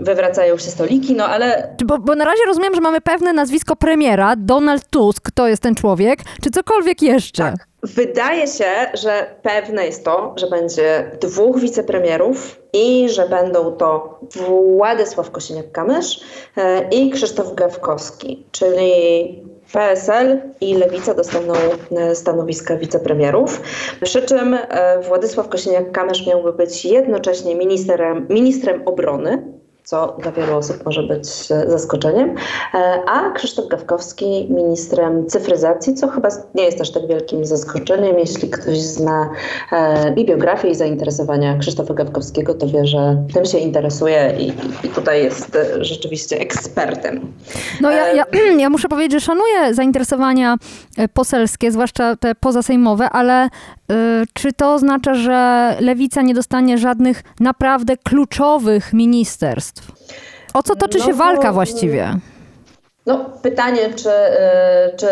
Wywracają 0.00 0.58
się 0.58 0.70
stoliki, 0.70 1.14
no 1.14 1.26
ale... 1.26 1.76
Bo, 1.84 1.98
bo 1.98 2.14
na 2.14 2.24
razie 2.24 2.42
rozumiem, 2.46 2.74
że 2.74 2.80
mamy 2.80 3.00
pewne 3.00 3.32
nazwisko 3.32 3.76
premiera, 3.76 4.36
Donald 4.36 4.88
Tusk, 4.90 5.30
to 5.30 5.48
jest 5.48 5.62
ten 5.62 5.74
człowiek, 5.74 6.20
czy 6.42 6.50
cokolwiek 6.50 7.02
jeszcze? 7.02 7.42
Tak. 7.42 7.68
Wydaje 7.82 8.46
się, 8.46 8.64
że 8.94 9.26
pewne 9.42 9.86
jest 9.86 10.04
to, 10.04 10.34
że 10.36 10.46
będzie 10.46 11.10
dwóch 11.20 11.58
wicepremierów 11.58 12.60
i 12.72 13.08
że 13.08 13.28
będą 13.28 13.72
to 13.72 14.20
Władysław 14.76 15.30
Kosiniak-Kamysz 15.30 16.20
e, 16.56 16.88
i 16.88 17.10
Krzysztof 17.10 17.54
Gawkowski, 17.54 18.46
czyli 18.52 18.82
PSL 19.72 20.40
i 20.60 20.74
Lewica 20.74 21.14
dostaną 21.14 21.54
e, 21.90 22.14
stanowiska 22.14 22.76
wicepremierów. 22.76 23.60
Przy 24.02 24.22
czym 24.22 24.54
e, 24.54 25.00
Władysław 25.02 25.48
Kosiniak-Kamysz 25.48 26.26
miałby 26.26 26.52
być 26.52 26.84
jednocześnie 26.84 27.54
ministrem, 27.54 28.26
ministrem 28.30 28.82
obrony 28.86 29.58
co 29.88 30.16
dla 30.22 30.32
wielu 30.32 30.56
osób 30.56 30.84
może 30.84 31.02
być 31.02 31.28
e, 31.50 31.70
zaskoczeniem, 31.70 32.34
e, 32.74 33.00
a 33.06 33.30
Krzysztof 33.30 33.68
Gawkowski 33.68 34.46
ministrem 34.50 35.26
cyfryzacji, 35.26 35.94
co 35.94 36.08
chyba 36.08 36.28
nie 36.54 36.64
jest 36.64 36.78
też 36.78 36.92
tak 36.92 37.06
wielkim 37.06 37.44
zaskoczeniem. 37.44 38.18
Jeśli 38.18 38.50
ktoś 38.50 38.78
zna 38.78 39.30
e, 39.72 40.14
i 40.14 40.24
biografię 40.26 40.68
i 40.68 40.74
zainteresowania 40.74 41.58
Krzysztofa 41.58 41.94
Gawkowskiego, 41.94 42.54
to 42.54 42.66
wie, 42.66 42.86
że 42.86 43.24
tym 43.34 43.44
się 43.44 43.58
interesuje 43.58 44.34
i, 44.38 44.48
i 44.86 44.88
tutaj 44.88 45.24
jest 45.24 45.58
rzeczywiście 45.80 46.40
ekspertem. 46.40 47.32
No 47.80 47.90
ja, 47.90 48.12
ja, 48.12 48.24
ja 48.58 48.70
muszę 48.70 48.88
powiedzieć, 48.88 49.12
że 49.12 49.20
szanuję 49.20 49.74
zainteresowania 49.74 50.56
poselskie, 51.14 51.72
zwłaszcza 51.72 52.16
te 52.16 52.34
pozasejmowe, 52.34 53.10
ale 53.10 53.48
czy 54.32 54.52
to 54.52 54.74
oznacza, 54.74 55.14
że 55.14 55.76
lewica 55.80 56.22
nie 56.22 56.34
dostanie 56.34 56.78
żadnych 56.78 57.22
naprawdę 57.40 57.96
kluczowych 57.96 58.92
ministerstw? 58.92 59.92
O 60.54 60.62
co 60.62 60.76
toczy 60.76 60.98
no, 60.98 61.04
się 61.04 61.12
walka 61.12 61.52
właściwie? 61.52 62.14
No, 63.06 63.24
pytanie, 63.42 63.80
czy, 63.96 64.10
czy 64.96 65.06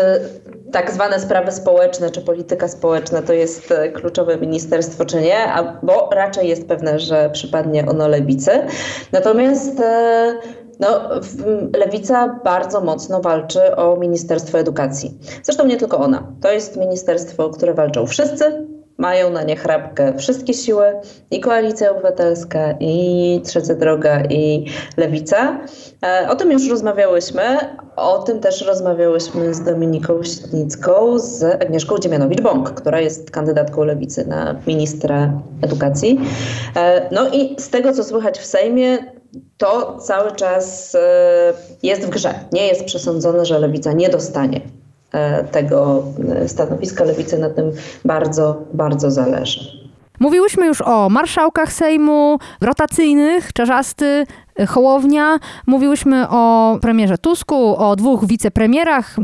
tak 0.71 0.91
zwane 0.91 1.19
sprawy 1.19 1.51
społeczne, 1.51 2.09
czy 2.09 2.21
polityka 2.21 2.67
społeczna 2.67 3.21
to 3.21 3.33
jest 3.33 3.73
kluczowe 3.93 4.37
ministerstwo, 4.37 5.05
czy 5.05 5.21
nie, 5.21 5.37
bo 5.83 6.09
raczej 6.13 6.49
jest 6.49 6.67
pewne, 6.67 6.99
że 6.99 7.29
przypadnie 7.29 7.85
ono 7.85 8.07
lewicy. 8.07 8.51
Natomiast 9.11 9.81
no, 10.79 11.09
Lewica 11.77 12.39
bardzo 12.43 12.81
mocno 12.81 13.21
walczy 13.21 13.75
o 13.75 13.95
Ministerstwo 13.95 14.59
Edukacji. 14.59 15.17
Zresztą 15.43 15.65
nie 15.65 15.77
tylko 15.77 15.97
ona. 15.97 16.33
To 16.41 16.51
jest 16.51 16.77
ministerstwo, 16.77 17.49
które 17.49 17.73
walczą 17.73 18.07
wszyscy, 18.07 18.67
mają 18.97 19.29
na 19.29 19.43
nie 19.43 19.55
chrapkę 19.55 20.17
wszystkie 20.17 20.53
siły, 20.53 20.85
i 21.31 21.39
Koalicja 21.39 21.91
Obywatelska, 21.91 22.71
i 22.79 23.41
Trzecia 23.45 23.75
Droga, 23.75 24.23
i 24.29 24.65
Lewica. 24.97 25.59
E, 26.05 26.29
o 26.29 26.35
tym 26.35 26.51
już 26.51 26.69
rozmawiałyśmy, 26.69 27.41
o 27.95 28.19
tym 28.19 28.39
też 28.39 28.61
rozmawiałyśmy 28.61 29.53
z 29.53 29.63
Dominiką 29.63 30.23
Śnicką, 30.23 31.19
z 31.19 31.43
Agnieszką 31.43 31.95
Dziemianowicz-Bąk, 31.95 32.73
która 32.73 33.01
jest 33.01 33.31
kandydatką 33.31 33.83
Lewicy 33.83 34.27
na 34.27 34.55
ministra 34.67 35.31
edukacji. 35.61 36.19
E, 36.75 37.09
no 37.11 37.29
i 37.29 37.55
z 37.59 37.69
tego, 37.69 37.93
co 37.93 38.03
słychać 38.03 38.39
w 38.39 38.45
Sejmie, 38.45 39.16
to 39.57 39.97
cały 39.99 40.31
czas 40.31 40.95
e, 40.95 41.53
jest 41.83 42.05
w 42.05 42.09
grze. 42.09 42.33
Nie 42.51 42.67
jest 42.67 42.85
przesądzone, 42.85 43.45
że 43.45 43.59
lewica 43.59 43.93
nie 43.93 44.09
dostanie 44.09 44.61
e, 45.11 45.43
tego 45.43 46.03
e, 46.29 46.47
stanowiska. 46.47 47.03
Lewicy 47.03 47.37
na 47.37 47.49
tym 47.49 47.71
bardzo, 48.05 48.61
bardzo 48.73 49.11
zależy. 49.11 49.87
Mówiłyśmy 50.19 50.65
już 50.65 50.81
o 50.81 51.09
marszałkach 51.09 51.73
Sejmu, 51.73 52.37
rotacyjnych, 52.61 53.53
Czarzasty, 53.53 54.25
Hołownia. 54.67 55.39
Mówiłyśmy 55.67 56.29
o 56.29 56.77
premierze 56.81 57.17
Tusku, 57.17 57.75
o 57.77 57.95
dwóch 57.95 58.25
wicepremierach, 58.25 59.15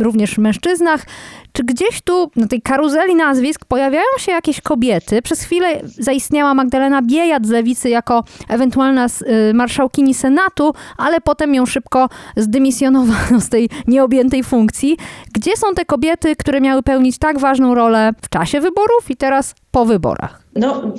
również 0.00 0.38
mężczyznach. 0.38 1.06
Czy 1.52 1.64
gdzieś 1.64 2.02
tu 2.02 2.30
na 2.36 2.46
tej 2.46 2.62
karuzeli 2.62 3.14
nazwisk 3.14 3.64
pojawiają 3.64 4.04
się 4.18 4.32
jakieś 4.32 4.60
kobiety? 4.60 5.22
Przez 5.22 5.42
chwilę 5.42 5.80
zaistniała 5.84 6.54
Magdalena 6.54 7.02
Biejat 7.02 7.46
z 7.46 7.50
Lewicy 7.50 7.88
jako 7.88 8.24
ewentualna 8.48 9.06
y, 9.50 9.54
marszałkini 9.54 10.14
Senatu, 10.14 10.74
ale 10.96 11.20
potem 11.20 11.54
ją 11.54 11.66
szybko 11.66 12.08
zdymisjonowano 12.36 13.40
z 13.40 13.48
tej 13.48 13.68
nieobjętej 13.86 14.44
funkcji. 14.44 14.96
Gdzie 15.32 15.56
są 15.56 15.74
te 15.74 15.84
kobiety, 15.84 16.36
które 16.36 16.60
miały 16.60 16.82
pełnić 16.82 17.18
tak 17.18 17.38
ważną 17.38 17.74
rolę 17.74 18.12
w 18.22 18.28
czasie 18.28 18.60
wyborów 18.60 19.10
i 19.10 19.16
teraz 19.16 19.54
po 19.74 19.84
wyborach? 19.84 20.44
No, 20.56 20.92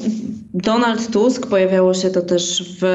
Donald 0.54 1.12
Tusk, 1.12 1.48
pojawiało 1.48 1.94
się 1.94 2.10
to 2.10 2.22
też 2.22 2.64
w, 2.82 2.86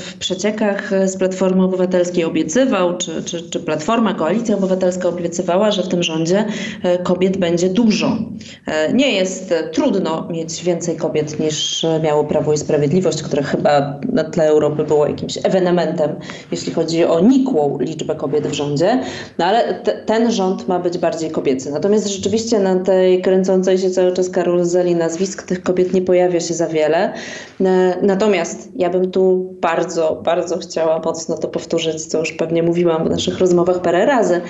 w 0.00 0.18
przeciekach 0.18 0.90
z 1.06 1.16
Platformy 1.16 1.64
Obywatelskiej, 1.64 2.24
obiecywał, 2.24 2.96
czy, 2.96 3.22
czy, 3.24 3.50
czy 3.50 3.60
Platforma, 3.60 4.14
Koalicja 4.14 4.56
Obywatelska 4.56 5.08
obiecywała, 5.08 5.70
że 5.70 5.82
w 5.82 5.88
tym 5.88 6.02
rządzie 6.02 6.44
e, 6.82 6.98
kobiet 6.98 7.36
będzie 7.36 7.68
dużo. 7.68 8.18
E, 8.66 8.92
nie 8.92 9.12
jest 9.12 9.54
trudno 9.72 10.28
mieć 10.30 10.64
więcej 10.64 10.96
kobiet 10.96 11.40
niż 11.40 11.86
miało 12.02 12.24
Prawo 12.24 12.52
i 12.52 12.58
Sprawiedliwość, 12.58 13.22
które 13.22 13.42
chyba 13.42 14.00
na 14.12 14.24
tle 14.24 14.48
Europy 14.48 14.84
było 14.84 15.06
jakimś 15.06 15.38
ewenementem, 15.44 16.10
jeśli 16.50 16.72
chodzi 16.72 17.04
o 17.04 17.20
nikłą 17.20 17.78
liczbę 17.80 18.14
kobiet 18.14 18.46
w 18.46 18.52
rządzie, 18.52 19.00
no 19.38 19.44
ale 19.44 19.74
te, 19.74 19.92
ten 19.92 20.32
rząd 20.32 20.68
ma 20.68 20.78
być 20.78 20.98
bardziej 20.98 21.30
kobiecy. 21.30 21.70
Natomiast 21.70 22.08
rzeczywiście 22.08 22.58
na 22.58 22.76
tej 22.76 23.22
kręcącej 23.22 23.78
się 23.78 23.90
cały 23.90 24.12
czas 24.12 24.30
karuzeli 24.30 24.94
nazwisk 25.16 25.42
tych 25.42 25.62
kobiet 25.62 25.94
nie 25.94 26.02
pojawia 26.02 26.40
się 26.40 26.54
za 26.54 26.66
wiele. 26.66 27.12
E, 27.60 27.96
natomiast 28.02 28.68
ja 28.76 28.90
bym 28.90 29.10
tu 29.10 29.54
bardzo, 29.60 30.20
bardzo 30.24 30.58
chciała 30.58 30.98
mocno 31.04 31.38
to 31.38 31.48
powtórzyć, 31.48 32.06
co 32.06 32.18
już 32.18 32.32
pewnie 32.32 32.62
mówiłam 32.62 33.04
w 33.04 33.10
naszych 33.10 33.38
rozmowach 33.38 33.82
parę 33.82 34.06
razy, 34.06 34.40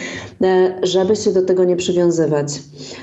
e, 0.42 0.78
żeby 0.82 1.16
się 1.16 1.32
do 1.32 1.42
tego 1.42 1.64
nie 1.64 1.76
przywiązywać. 1.76 2.46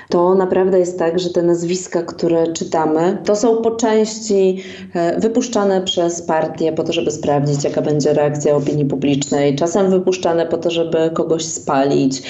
To 0.09 0.35
naprawdę 0.35 0.79
jest 0.79 0.99
tak, 0.99 1.19
że 1.19 1.29
te 1.29 1.41
nazwiska, 1.41 2.01
które 2.01 2.53
czytamy, 2.53 3.17
to 3.25 3.35
są 3.35 3.61
po 3.61 3.71
części 3.71 4.63
e, 4.93 5.19
wypuszczane 5.19 5.81
przez 5.81 6.21
partie 6.21 6.73
po 6.73 6.83
to, 6.83 6.93
żeby 6.93 7.11
sprawdzić, 7.11 7.63
jaka 7.63 7.81
będzie 7.81 8.13
reakcja 8.13 8.55
opinii 8.55 8.85
publicznej. 8.85 9.55
Czasem 9.55 9.89
wypuszczane 9.89 10.45
po 10.45 10.57
to, 10.57 10.71
żeby 10.71 11.11
kogoś 11.13 11.45
spalić. 11.45 12.21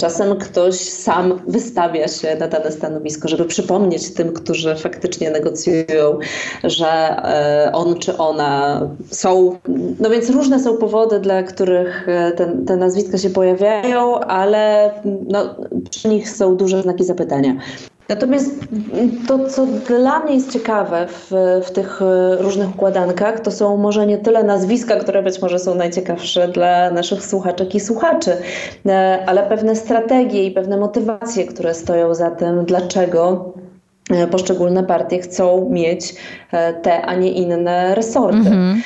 Czasem 0.00 0.36
ktoś 0.36 0.74
sam 0.74 1.40
wystawia 1.46 2.08
się 2.08 2.36
na 2.40 2.48
dane 2.48 2.72
stanowisko, 2.72 3.28
żeby 3.28 3.44
przypomnieć 3.44 4.14
tym, 4.14 4.32
którzy 4.32 4.67
faktycznie 4.76 5.30
negocjują, 5.30 6.18
że 6.64 6.86
e, 6.88 7.70
on 7.72 7.98
czy 7.98 8.16
ona 8.16 8.80
są. 9.10 9.58
No 10.00 10.10
więc 10.10 10.30
różne 10.30 10.60
są 10.60 10.76
powody, 10.76 11.20
dla 11.20 11.42
których 11.42 12.08
e, 12.08 12.32
te, 12.32 12.56
te 12.66 12.76
nazwiska 12.76 13.18
się 13.18 13.30
pojawiają, 13.30 14.20
ale 14.20 14.90
no, 15.28 15.54
przy 15.90 16.08
nich 16.08 16.30
są 16.30 16.56
duże 16.56 16.82
znaki 16.82 17.04
zapytania. 17.04 17.56
Natomiast 18.08 18.50
to, 19.26 19.48
co 19.48 19.66
dla 19.66 20.18
mnie 20.20 20.34
jest 20.34 20.52
ciekawe 20.52 21.06
w, 21.08 21.32
w 21.64 21.70
tych 21.70 22.02
e, 22.02 22.36
różnych 22.36 22.68
układankach, 22.74 23.40
to 23.40 23.50
są 23.50 23.76
może 23.76 24.06
nie 24.06 24.18
tyle 24.18 24.42
nazwiska, 24.44 24.96
które 24.96 25.22
być 25.22 25.42
może 25.42 25.58
są 25.58 25.74
najciekawsze 25.74 26.48
dla 26.48 26.90
naszych 26.90 27.26
słuchaczek 27.26 27.74
i 27.74 27.80
słuchaczy, 27.80 28.36
ale 29.26 29.42
pewne 29.42 29.76
strategie 29.76 30.44
i 30.44 30.50
pewne 30.50 30.76
motywacje, 30.76 31.46
które 31.46 31.74
stoją 31.74 32.14
za 32.14 32.30
tym, 32.30 32.64
dlaczego 32.64 33.52
poszczególne 34.30 34.84
partie 34.84 35.18
chcą 35.18 35.68
mieć 35.70 36.14
e, 36.52 36.72
te, 36.72 37.02
a 37.02 37.14
nie 37.14 37.30
inne 37.30 37.94
resorty. 37.94 38.48
Mm 38.48 38.74
-hmm. 38.74 38.78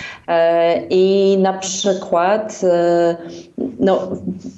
I 0.91 1.37
na 1.41 1.53
przykład 1.53 2.61
no, 3.81 4.09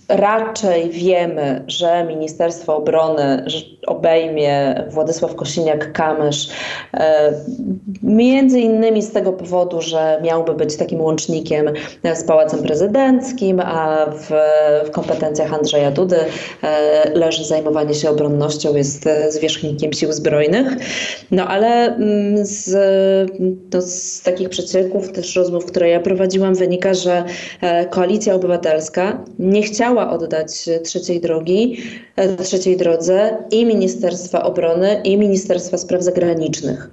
raczej 0.08 0.90
wiemy, 0.90 1.64
że 1.66 2.04
Ministerstwo 2.04 2.76
Obrony 2.76 3.44
obejmie 3.86 4.84
Władysław 4.90 5.34
Kosiniak-Kamysz 5.34 6.50
między 8.02 8.60
innymi 8.60 9.02
z 9.02 9.12
tego 9.12 9.32
powodu, 9.32 9.80
że 9.80 10.20
miałby 10.22 10.54
być 10.54 10.76
takim 10.76 11.00
łącznikiem 11.00 11.66
z 12.14 12.24
Pałacem 12.24 12.62
Prezydenckim, 12.62 13.60
a 13.60 14.06
w, 14.06 14.30
w 14.88 14.90
kompetencjach 14.90 15.52
Andrzeja 15.52 15.90
Dudy 15.90 16.16
leży 17.14 17.44
zajmowanie 17.44 17.94
się 17.94 18.10
obronnością, 18.10 18.74
jest 18.74 19.08
zwierzchnikiem 19.28 19.92
sił 19.92 20.12
zbrojnych. 20.12 20.68
No 21.30 21.48
ale 21.48 21.96
mm, 21.96 22.46
z, 22.46 22.70
no, 23.72 23.82
z 23.82 24.22
takich 24.22 24.48
przecieków, 24.48 25.12
też 25.12 25.36
rozmów, 25.36 25.66
które 25.66 25.88
ja 25.88 26.00
prowadziłam, 26.00 26.54
wynika, 26.54 26.94
że 26.94 27.24
e, 27.60 27.86
Koalicja 27.86 28.34
Obywatelska 28.34 28.93
nie 29.38 29.62
chciała 29.62 30.10
oddać 30.10 30.68
trzeciej 30.82 31.20
drogi, 31.20 31.76
e, 32.16 32.36
trzeciej 32.36 32.76
drodze 32.76 33.36
i 33.50 33.66
Ministerstwa 33.66 34.42
Obrony, 34.42 35.00
i 35.04 35.18
Ministerstwa 35.18 35.78
Spraw 35.78 36.02
Zagranicznych. 36.02 36.90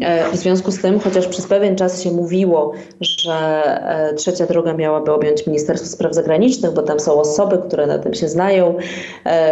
E, 0.00 0.30
w 0.30 0.36
związku 0.36 0.70
z 0.70 0.80
tym, 0.80 1.00
chociaż 1.00 1.26
przez 1.26 1.46
pewien 1.46 1.76
czas 1.76 2.02
się 2.02 2.10
mówiło, 2.10 2.72
że 3.00 3.62
trzecia 4.16 4.46
droga 4.46 4.74
miałaby 4.74 5.12
objąć 5.12 5.46
Ministerstwo 5.46 5.88
Spraw 5.88 6.14
Zagranicznych, 6.14 6.72
bo 6.72 6.82
tam 6.82 7.00
są 7.00 7.20
osoby, 7.20 7.58
które 7.68 7.86
na 7.86 7.98
tym 7.98 8.14
się 8.14 8.28
znają, 8.28 8.76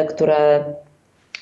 które 0.08 0.64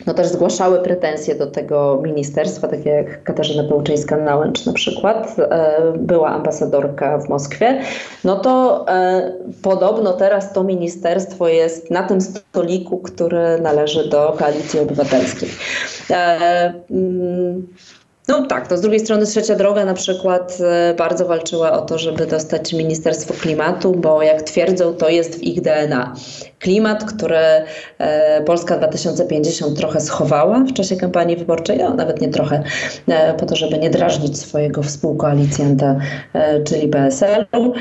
no 0.06 0.14
też 0.14 0.26
zgłaszały 0.26 0.78
pretensje 0.78 1.34
do 1.34 1.46
tego 1.46 2.00
ministerstwa, 2.02 2.68
takie 2.68 2.90
jak 2.90 3.22
Katarzyna 3.22 3.62
Pełczyńska-Nałęcz 3.62 4.66
na 4.66 4.72
przykład, 4.72 5.36
e, 5.38 5.92
była 5.96 6.28
ambasadorka 6.28 7.18
w 7.18 7.28
Moskwie, 7.28 7.80
no 8.24 8.36
to 8.36 8.84
e, 8.88 9.32
podobno 9.62 10.12
teraz 10.12 10.52
to 10.52 10.64
ministerstwo 10.64 11.48
jest 11.48 11.90
na 11.90 12.02
tym 12.02 12.20
stoliku, 12.20 12.98
który 12.98 13.60
należy 13.60 14.08
do 14.08 14.36
Koalicji 14.38 14.80
Obywatelskiej. 14.80 15.48
E, 16.10 16.74
mm, 16.90 17.66
no 18.28 18.46
tak, 18.46 18.68
to 18.68 18.76
z 18.76 18.80
drugiej 18.80 19.00
strony 19.00 19.26
trzecia 19.26 19.54
droga 19.54 19.84
na 19.84 19.94
przykład 19.94 20.58
bardzo 20.98 21.26
walczyła 21.26 21.72
o 21.72 21.80
to, 21.80 21.98
żeby 21.98 22.26
dostać 22.26 22.72
Ministerstwo 22.72 23.34
Klimatu, 23.34 23.92
bo 23.92 24.22
jak 24.22 24.42
twierdzą, 24.42 24.94
to 24.94 25.08
jest 25.08 25.38
w 25.38 25.42
ich 25.42 25.60
DNA. 25.60 26.14
Klimat, 26.58 27.04
który 27.04 27.36
e, 27.98 28.42
Polska 28.42 28.76
2050 28.78 29.78
trochę 29.78 30.00
schowała 30.00 30.64
w 30.64 30.72
czasie 30.72 30.96
kampanii 30.96 31.36
wyborczej, 31.36 31.78
no 31.78 31.94
nawet 31.94 32.20
nie 32.20 32.28
trochę, 32.28 32.62
e, 33.08 33.34
po 33.34 33.46
to, 33.46 33.56
żeby 33.56 33.78
nie 33.78 33.90
drażnić 33.90 34.38
swojego 34.38 34.82
współkoalicjanta, 34.82 35.96
czyli 36.64 36.88
PSL-u, 36.88 37.72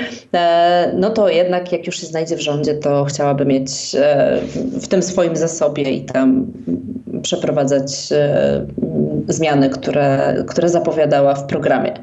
no 0.94 1.10
to 1.10 1.30
jednak 1.30 1.72
jak 1.72 1.88
już 1.88 2.00
się 2.00 2.08
znajdzie 2.08 2.36
w 2.36 2.42
rządzie, 2.42 2.74
to 2.74 3.06
chciałaby 3.06 3.46
mieć 3.46 3.72
w 4.82 4.88
tym 4.88 5.04
swoim 5.04 5.36
zasobie 5.36 5.92
i 5.92 6.06
tam 6.06 6.48
przeprowadzać 7.22 7.92
zmiany, 9.28 9.70
które, 9.70 10.36
które 10.48 10.70
zapowiadała 10.70 11.36
w 11.36 11.48
programie. 11.48 11.94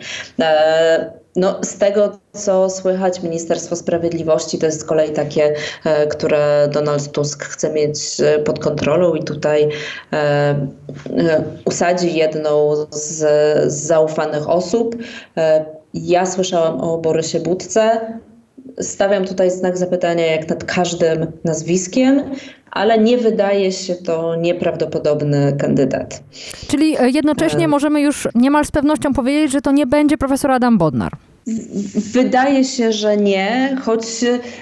E, 1.36 1.40
no, 1.40 1.58
z 1.62 1.78
tego, 1.78 2.18
co 2.32 2.70
słychać, 2.70 3.22
Ministerstwo 3.22 3.76
Sprawiedliwości 3.76 4.58
to 4.58 4.66
jest 4.66 4.80
z 4.80 4.84
kolei 4.84 5.12
takie, 5.12 5.54
e, 5.84 6.06
które 6.06 6.68
Donald 6.72 7.12
Tusk 7.12 7.44
chce 7.44 7.72
mieć 7.72 8.20
e, 8.20 8.38
pod 8.38 8.58
kontrolą 8.58 9.14
i 9.14 9.24
tutaj 9.24 9.68
usadzi 11.64 12.14
jedną 12.14 12.74
z, 12.90 13.18
z 13.72 13.74
zaufanych 13.74 14.50
osób. 14.50 14.96
Ja 15.94 16.26
słyszałam 16.26 16.80
o 16.80 16.98
Borysie 16.98 17.40
Budce, 17.40 18.00
stawiam 18.80 19.24
tutaj 19.24 19.50
znak 19.50 19.78
zapytania 19.78 20.26
jak 20.26 20.48
nad 20.48 20.64
każdym 20.64 21.26
nazwiskiem, 21.44 22.22
ale 22.70 22.98
nie 22.98 23.18
wydaje 23.18 23.72
się 23.72 23.94
to 23.94 24.36
nieprawdopodobny 24.36 25.56
kandydat. 25.58 26.22
Czyli 26.68 26.96
e, 26.98 27.10
jednocześnie 27.10 27.68
możemy 27.68 28.00
już 28.00 28.28
niemal 28.34 28.64
z 28.64 28.70
pewnością 28.70 29.12
powiedzieć, 29.12 29.52
że 29.52 29.60
to 29.60 29.72
nie 29.72 29.86
będzie 29.86 30.18
profesor 30.18 30.50
Adam 30.50 30.78
Bodnar. 30.78 31.12
Wydaje 32.12 32.64
się, 32.64 32.92
że 32.92 33.16
nie, 33.16 33.76
choć 33.82 34.04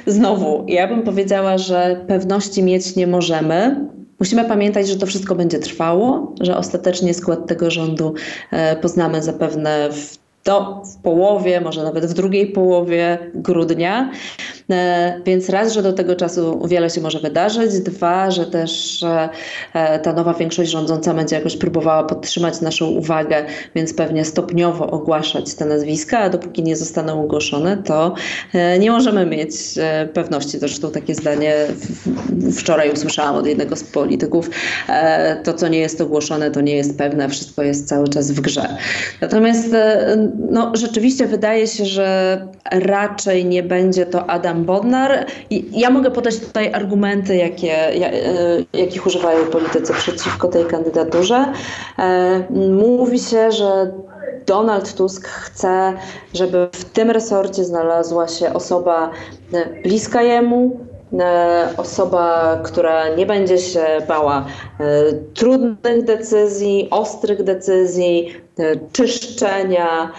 znowu, 0.06 0.64
ja 0.68 0.88
bym 0.88 1.02
powiedziała, 1.02 1.58
że 1.58 2.04
pewności 2.08 2.62
mieć 2.62 2.96
nie 2.96 3.06
możemy. 3.06 3.88
Musimy 4.20 4.44
pamiętać, 4.44 4.88
że 4.88 4.96
to 4.96 5.06
wszystko 5.06 5.34
będzie 5.34 5.58
trwało, 5.58 6.34
że 6.40 6.56
ostatecznie 6.56 7.14
skład 7.14 7.46
tego 7.46 7.70
rządu 7.70 8.14
e, 8.50 8.76
poznamy 8.76 9.22
zapewne 9.22 9.88
w 9.92 10.21
to 10.42 10.82
w 10.84 11.02
połowie, 11.02 11.60
może 11.60 11.82
nawet 11.82 12.06
w 12.06 12.12
drugiej 12.12 12.46
połowie 12.46 13.18
grudnia. 13.34 14.10
E, 14.70 15.20
więc 15.26 15.48
raz, 15.48 15.72
że 15.72 15.82
do 15.82 15.92
tego 15.92 16.16
czasu 16.16 16.68
wiele 16.68 16.90
się 16.90 17.00
może 17.00 17.20
wydarzyć, 17.20 17.80
dwa, 17.80 18.30
że 18.30 18.46
też 18.46 19.02
e, 19.74 19.98
ta 19.98 20.12
nowa 20.12 20.34
większość 20.34 20.70
rządząca 20.70 21.14
będzie 21.14 21.36
jakoś 21.36 21.56
próbowała 21.56 22.04
podtrzymać 22.04 22.60
naszą 22.60 22.86
uwagę, 22.86 23.44
więc 23.74 23.94
pewnie 23.94 24.24
stopniowo 24.24 24.90
ogłaszać 24.90 25.54
te 25.54 25.64
nazwiska, 25.64 26.18
a 26.18 26.28
dopóki 26.28 26.62
nie 26.62 26.76
zostaną 26.76 27.22
ogłoszone, 27.24 27.76
to 27.76 28.14
e, 28.52 28.78
nie 28.78 28.90
możemy 28.90 29.26
mieć 29.26 29.52
pewności. 30.12 30.58
Zresztą 30.58 30.90
takie 30.90 31.14
zdanie 31.14 31.54
wczoraj 32.56 32.92
usłyszałam 32.92 33.36
od 33.36 33.46
jednego 33.46 33.76
z 33.76 33.84
polityków. 33.84 34.50
To, 35.44 35.54
co 35.54 35.68
nie 35.68 35.78
jest 35.78 36.00
ogłoszone, 36.00 36.50
to 36.50 36.60
nie 36.60 36.76
jest 36.76 36.98
pewne, 36.98 37.28
wszystko 37.28 37.62
jest 37.62 37.88
cały 37.88 38.08
czas 38.08 38.30
w 38.30 38.40
grze. 38.40 38.76
Natomiast 39.20 39.74
no, 40.50 40.70
rzeczywiście 40.74 41.26
wydaje 41.26 41.66
się, 41.66 41.84
że 41.84 42.38
raczej 42.70 43.44
nie 43.44 43.62
będzie 43.62 44.06
to 44.06 44.30
Adam 44.30 44.64
Bodnar. 44.64 45.26
Ja 45.70 45.90
mogę 45.90 46.10
podać 46.10 46.38
tutaj 46.38 46.72
argumenty, 46.72 47.36
jakie, 47.36 47.88
e, 47.88 47.98
jakich 48.72 49.06
używają 49.06 49.46
politycy 49.46 49.92
przeciwko 49.92 50.48
tej 50.48 50.64
kandydaturze. 50.64 51.52
E, 51.98 52.44
mówi 52.70 53.18
się, 53.18 53.52
że 53.52 53.92
Donald 54.46 54.94
Tusk 54.94 55.28
chce, 55.28 55.92
żeby 56.34 56.68
w 56.72 56.84
tym 56.84 57.10
resorcie 57.10 57.64
znalazła 57.64 58.28
się 58.28 58.52
osoba 58.52 59.10
e, 59.52 59.82
bliska 59.82 60.22
jemu, 60.22 60.80
osoba, 61.76 62.58
która 62.64 63.08
nie 63.08 63.26
będzie 63.26 63.58
się 63.58 63.86
bała 64.08 64.46
trudnych 65.34 66.04
decyzji, 66.04 66.88
ostrych 66.90 67.42
decyzji, 67.42 68.34
czyszczenia 68.92 70.12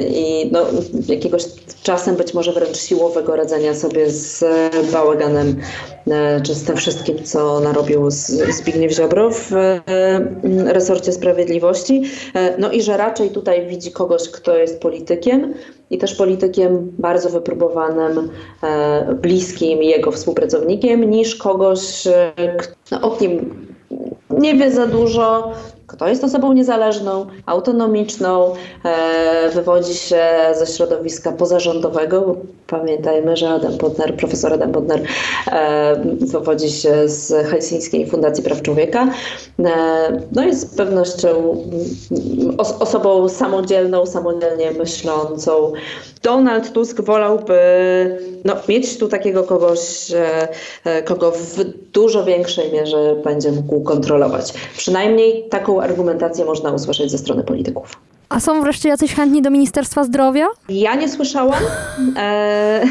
i 0.00 0.48
no, 0.52 0.60
jakiegoś 1.08 1.44
czasem 1.82 2.16
być 2.16 2.34
może 2.34 2.52
wręcz 2.52 2.76
siłowego 2.76 3.36
radzenia 3.36 3.74
sobie 3.74 4.10
z 4.10 4.44
bałaganem, 4.92 5.60
e, 6.10 6.40
czy 6.40 6.54
z 6.54 6.64
tym 6.64 6.76
wszystkim, 6.76 7.24
co 7.24 7.60
narobił 7.60 8.10
Zbigniew 8.10 8.92
Ziobro 8.92 9.30
w 9.30 9.52
e, 9.52 9.80
resorcie 10.64 11.12
sprawiedliwości. 11.12 12.02
E, 12.34 12.58
no 12.58 12.72
i 12.72 12.82
że 12.82 12.96
raczej 12.96 13.30
tutaj 13.30 13.66
widzi 13.66 13.92
kogoś, 13.92 14.28
kto 14.28 14.56
jest 14.56 14.80
politykiem 14.80 15.54
i 15.90 15.98
też 15.98 16.14
politykiem 16.14 16.92
bardzo 16.98 17.30
wypróbowanym, 17.30 18.30
bliskim 19.22 19.82
jego 19.82 20.12
współpracownikiem, 20.12 21.10
niż 21.10 21.36
kogoś, 21.36 22.08
no, 22.90 23.00
o 23.00 23.10
kim 23.10 23.66
nie 24.30 24.54
wie 24.54 24.70
za 24.70 24.86
dużo, 24.86 25.52
kto 25.94 26.08
jest 26.08 26.24
osobą 26.24 26.52
niezależną, 26.52 27.26
autonomiczną, 27.46 28.54
e, 28.84 29.50
wywodzi 29.54 29.94
się 29.94 30.24
ze 30.54 30.66
środowiska 30.66 31.32
pozarządowego. 31.32 32.36
Pamiętajmy, 32.66 33.36
że 33.36 33.48
Adam 33.48 33.76
Bodnar, 33.76 34.14
profesor 34.16 34.52
Adam 34.52 34.72
Bodnar 34.72 35.00
e, 35.52 35.96
wywodzi 36.20 36.70
się 36.70 37.08
z 37.08 37.46
Helsińskiej 37.46 38.06
Fundacji 38.06 38.44
Praw 38.44 38.62
Człowieka. 38.62 39.08
E, 39.58 39.72
no 40.32 40.44
jest 40.44 40.72
z 40.72 40.76
pewnością 40.76 41.56
osobą 42.58 43.28
samodzielną, 43.28 44.06
samodzielnie 44.06 44.70
myślącą. 44.70 45.72
Donald 46.22 46.72
Tusk 46.72 47.00
wolałby 47.00 47.58
no, 48.44 48.54
mieć 48.68 48.98
tu 48.98 49.08
takiego 49.08 49.42
kogoś, 49.42 50.12
kogo 51.04 51.30
w 51.30 51.64
dużo 51.92 52.24
większej 52.24 52.72
mierze 52.72 53.16
będzie 53.24 53.52
mógł 53.52 53.80
kontrolować. 53.80 54.52
Przynajmniej 54.76 55.48
taką 55.48 55.80
argumentację 55.84 56.44
można 56.44 56.72
usłyszeć 56.72 57.10
ze 57.10 57.18
strony 57.18 57.44
polityków. 57.44 57.96
A 58.28 58.40
są 58.40 58.62
wreszcie 58.62 58.88
jacyś 58.88 59.14
chętni 59.14 59.42
do 59.42 59.50
Ministerstwa 59.50 60.04
Zdrowia? 60.04 60.46
Ja 60.68 60.94
nie 60.94 61.08
słyszałam. 61.08 61.62
E, 62.16 62.82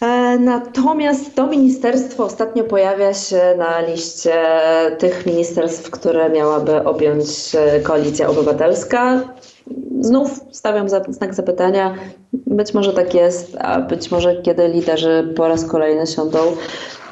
e, 0.00 0.38
natomiast 0.38 1.34
to 1.34 1.46
ministerstwo 1.46 2.24
ostatnio 2.24 2.64
pojawia 2.64 3.14
się 3.14 3.54
na 3.58 3.80
liście 3.80 4.34
tych 4.98 5.26
ministerstw, 5.26 5.90
które 5.90 6.30
miałaby 6.30 6.84
objąć 6.84 7.26
e, 7.54 7.80
koalicja 7.80 8.28
obywatelska. 8.28 9.20
Znów 10.00 10.40
stawiam 10.52 10.88
znak 11.08 11.34
zapytania. 11.34 11.94
Być 12.32 12.74
może 12.74 12.92
tak 12.92 13.14
jest, 13.14 13.56
a 13.60 13.80
być 13.80 14.10
może 14.10 14.42
kiedy 14.42 14.68
liderzy 14.68 15.32
po 15.36 15.48
raz 15.48 15.64
kolejny 15.64 16.06
siądą 16.06 16.38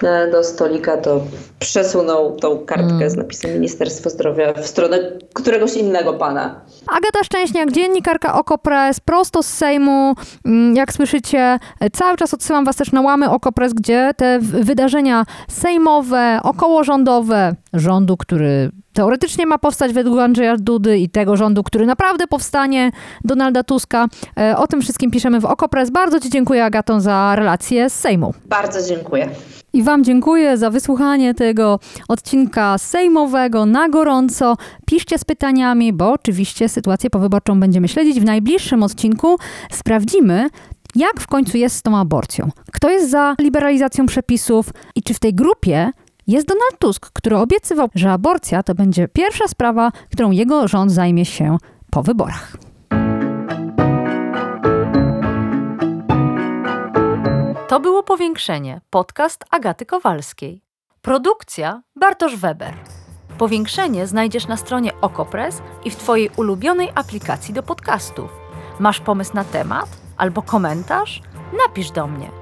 E, 0.03 0.31
do 0.31 0.45
stolika, 0.45 0.97
to 0.97 1.21
przesunął 1.59 2.37
tą 2.37 2.59
kartkę 2.59 2.95
mm. 2.95 3.11
z 3.11 3.17
napisem 3.17 3.53
Ministerstwo 3.55 4.11
Zdrowia 4.11 4.53
w 4.53 4.67
stronę 4.67 4.99
któregoś 5.35 5.75
innego 5.75 6.13
pana. 6.13 6.61
Agata 6.87 7.25
Szczęśniak, 7.25 7.73
dziennikarka 7.73 8.39
Okopres, 8.39 9.01
prosto 9.01 9.43
z 9.43 9.47
Sejmu. 9.47 10.15
Mm, 10.45 10.77
jak 10.77 10.93
słyszycie, 10.93 11.59
cały 11.93 12.17
czas 12.17 12.35
odsyłam 12.35 12.65
was 12.65 12.77
też 12.77 12.93
na 12.93 13.01
łamy 13.01 13.31
Okopres, 13.31 13.75
gdzie 13.75 14.11
te 14.17 14.39
wydarzenia 14.41 15.25
sejmowe, 15.49 16.41
okołorządowe, 16.43 17.55
rządu, 17.73 18.17
który 18.17 18.71
teoretycznie 18.93 19.47
ma 19.47 19.59
powstać 19.59 19.93
według 19.93 20.21
Andrzeja 20.21 20.57
Dudy 20.57 20.99
i 20.99 21.09
tego 21.09 21.37
rządu, 21.37 21.63
który 21.63 21.87
naprawdę 21.87 22.27
powstanie, 22.27 22.91
Donalda 23.25 23.63
Tuska. 23.63 24.07
E, 24.39 24.57
o 24.57 24.67
tym 24.67 24.81
wszystkim 24.81 25.11
piszemy 25.11 25.41
w 25.41 25.45
Okopres. 25.45 25.91
Bardzo 25.91 26.21
Ci 26.21 26.31
dziękuję, 26.31 26.65
Agaton, 26.65 27.01
za 27.01 27.37
relację 27.37 27.91
z 27.91 27.95
Sejmu. 27.95 28.35
Bardzo 28.47 28.89
dziękuję. 28.89 29.29
I 29.73 29.83
Wam 29.83 30.05
dziękuję 30.05 30.57
za 30.59 30.71
wysłuchanie 30.71 31.35
tego 31.35 31.79
odcinka 32.09 32.79
sejmowego 32.79 33.67
na 33.67 33.89
gorąco. 33.89 34.57
Piszcie 34.87 35.19
z 35.19 35.25
pytaniami, 35.25 35.93
bo 35.93 36.13
oczywiście 36.13 36.69
sytuację 36.69 37.11
powyborczą 37.11 37.61
będziemy 37.61 37.89
śledzić. 37.89 38.21
W 38.21 38.25
najbliższym 38.25 38.83
odcinku 38.83 39.37
sprawdzimy, 39.71 40.49
jak 40.95 41.21
w 41.21 41.27
końcu 41.27 41.57
jest 41.57 41.77
z 41.77 41.83
tą 41.83 41.99
aborcją. 41.99 42.51
Kto 42.73 42.91
jest 42.91 43.11
za 43.11 43.35
liberalizacją 43.41 44.07
przepisów 44.07 44.71
i 44.95 45.03
czy 45.03 45.15
w 45.15 45.19
tej 45.19 45.35
grupie 45.35 45.91
jest 46.27 46.49
Donald 46.49 46.79
Tusk, 46.79 47.11
który 47.13 47.37
obiecywał, 47.37 47.89
że 47.95 48.13
aborcja 48.13 48.63
to 48.63 48.75
będzie 48.75 49.09
pierwsza 49.09 49.49
sprawa, 49.49 49.91
którą 50.13 50.31
jego 50.31 50.69
rząd 50.69 50.93
zajmie 50.93 51.25
się 51.25 51.57
po 51.91 52.03
wyborach. 52.03 52.57
To 57.69 57.81
było 57.81 58.03
Powiększenie, 58.03 58.81
podcast 58.91 59.45
Agaty 59.51 59.87
Kowalskiej. 59.87 60.63
Produkcja 61.03 61.83
Bartosz 61.97 62.37
Weber. 62.37 62.75
Powiększenie 63.39 64.07
znajdziesz 64.07 64.49
na 64.49 64.57
stronie 64.57 65.01
Okopres 65.01 65.63
i 65.85 65.91
w 65.91 65.97
Twojej 65.97 66.31
ulubionej 66.37 66.89
aplikacji 66.95 67.55
do 67.55 67.63
podcastów. 67.63 68.31
Masz 68.79 69.01
pomysł 69.01 69.35
na 69.35 69.45
temat 69.45 69.89
albo 70.17 70.43
komentarz? 70.43 71.23
Napisz 71.67 71.91
do 71.91 72.07
mnie 72.07 72.42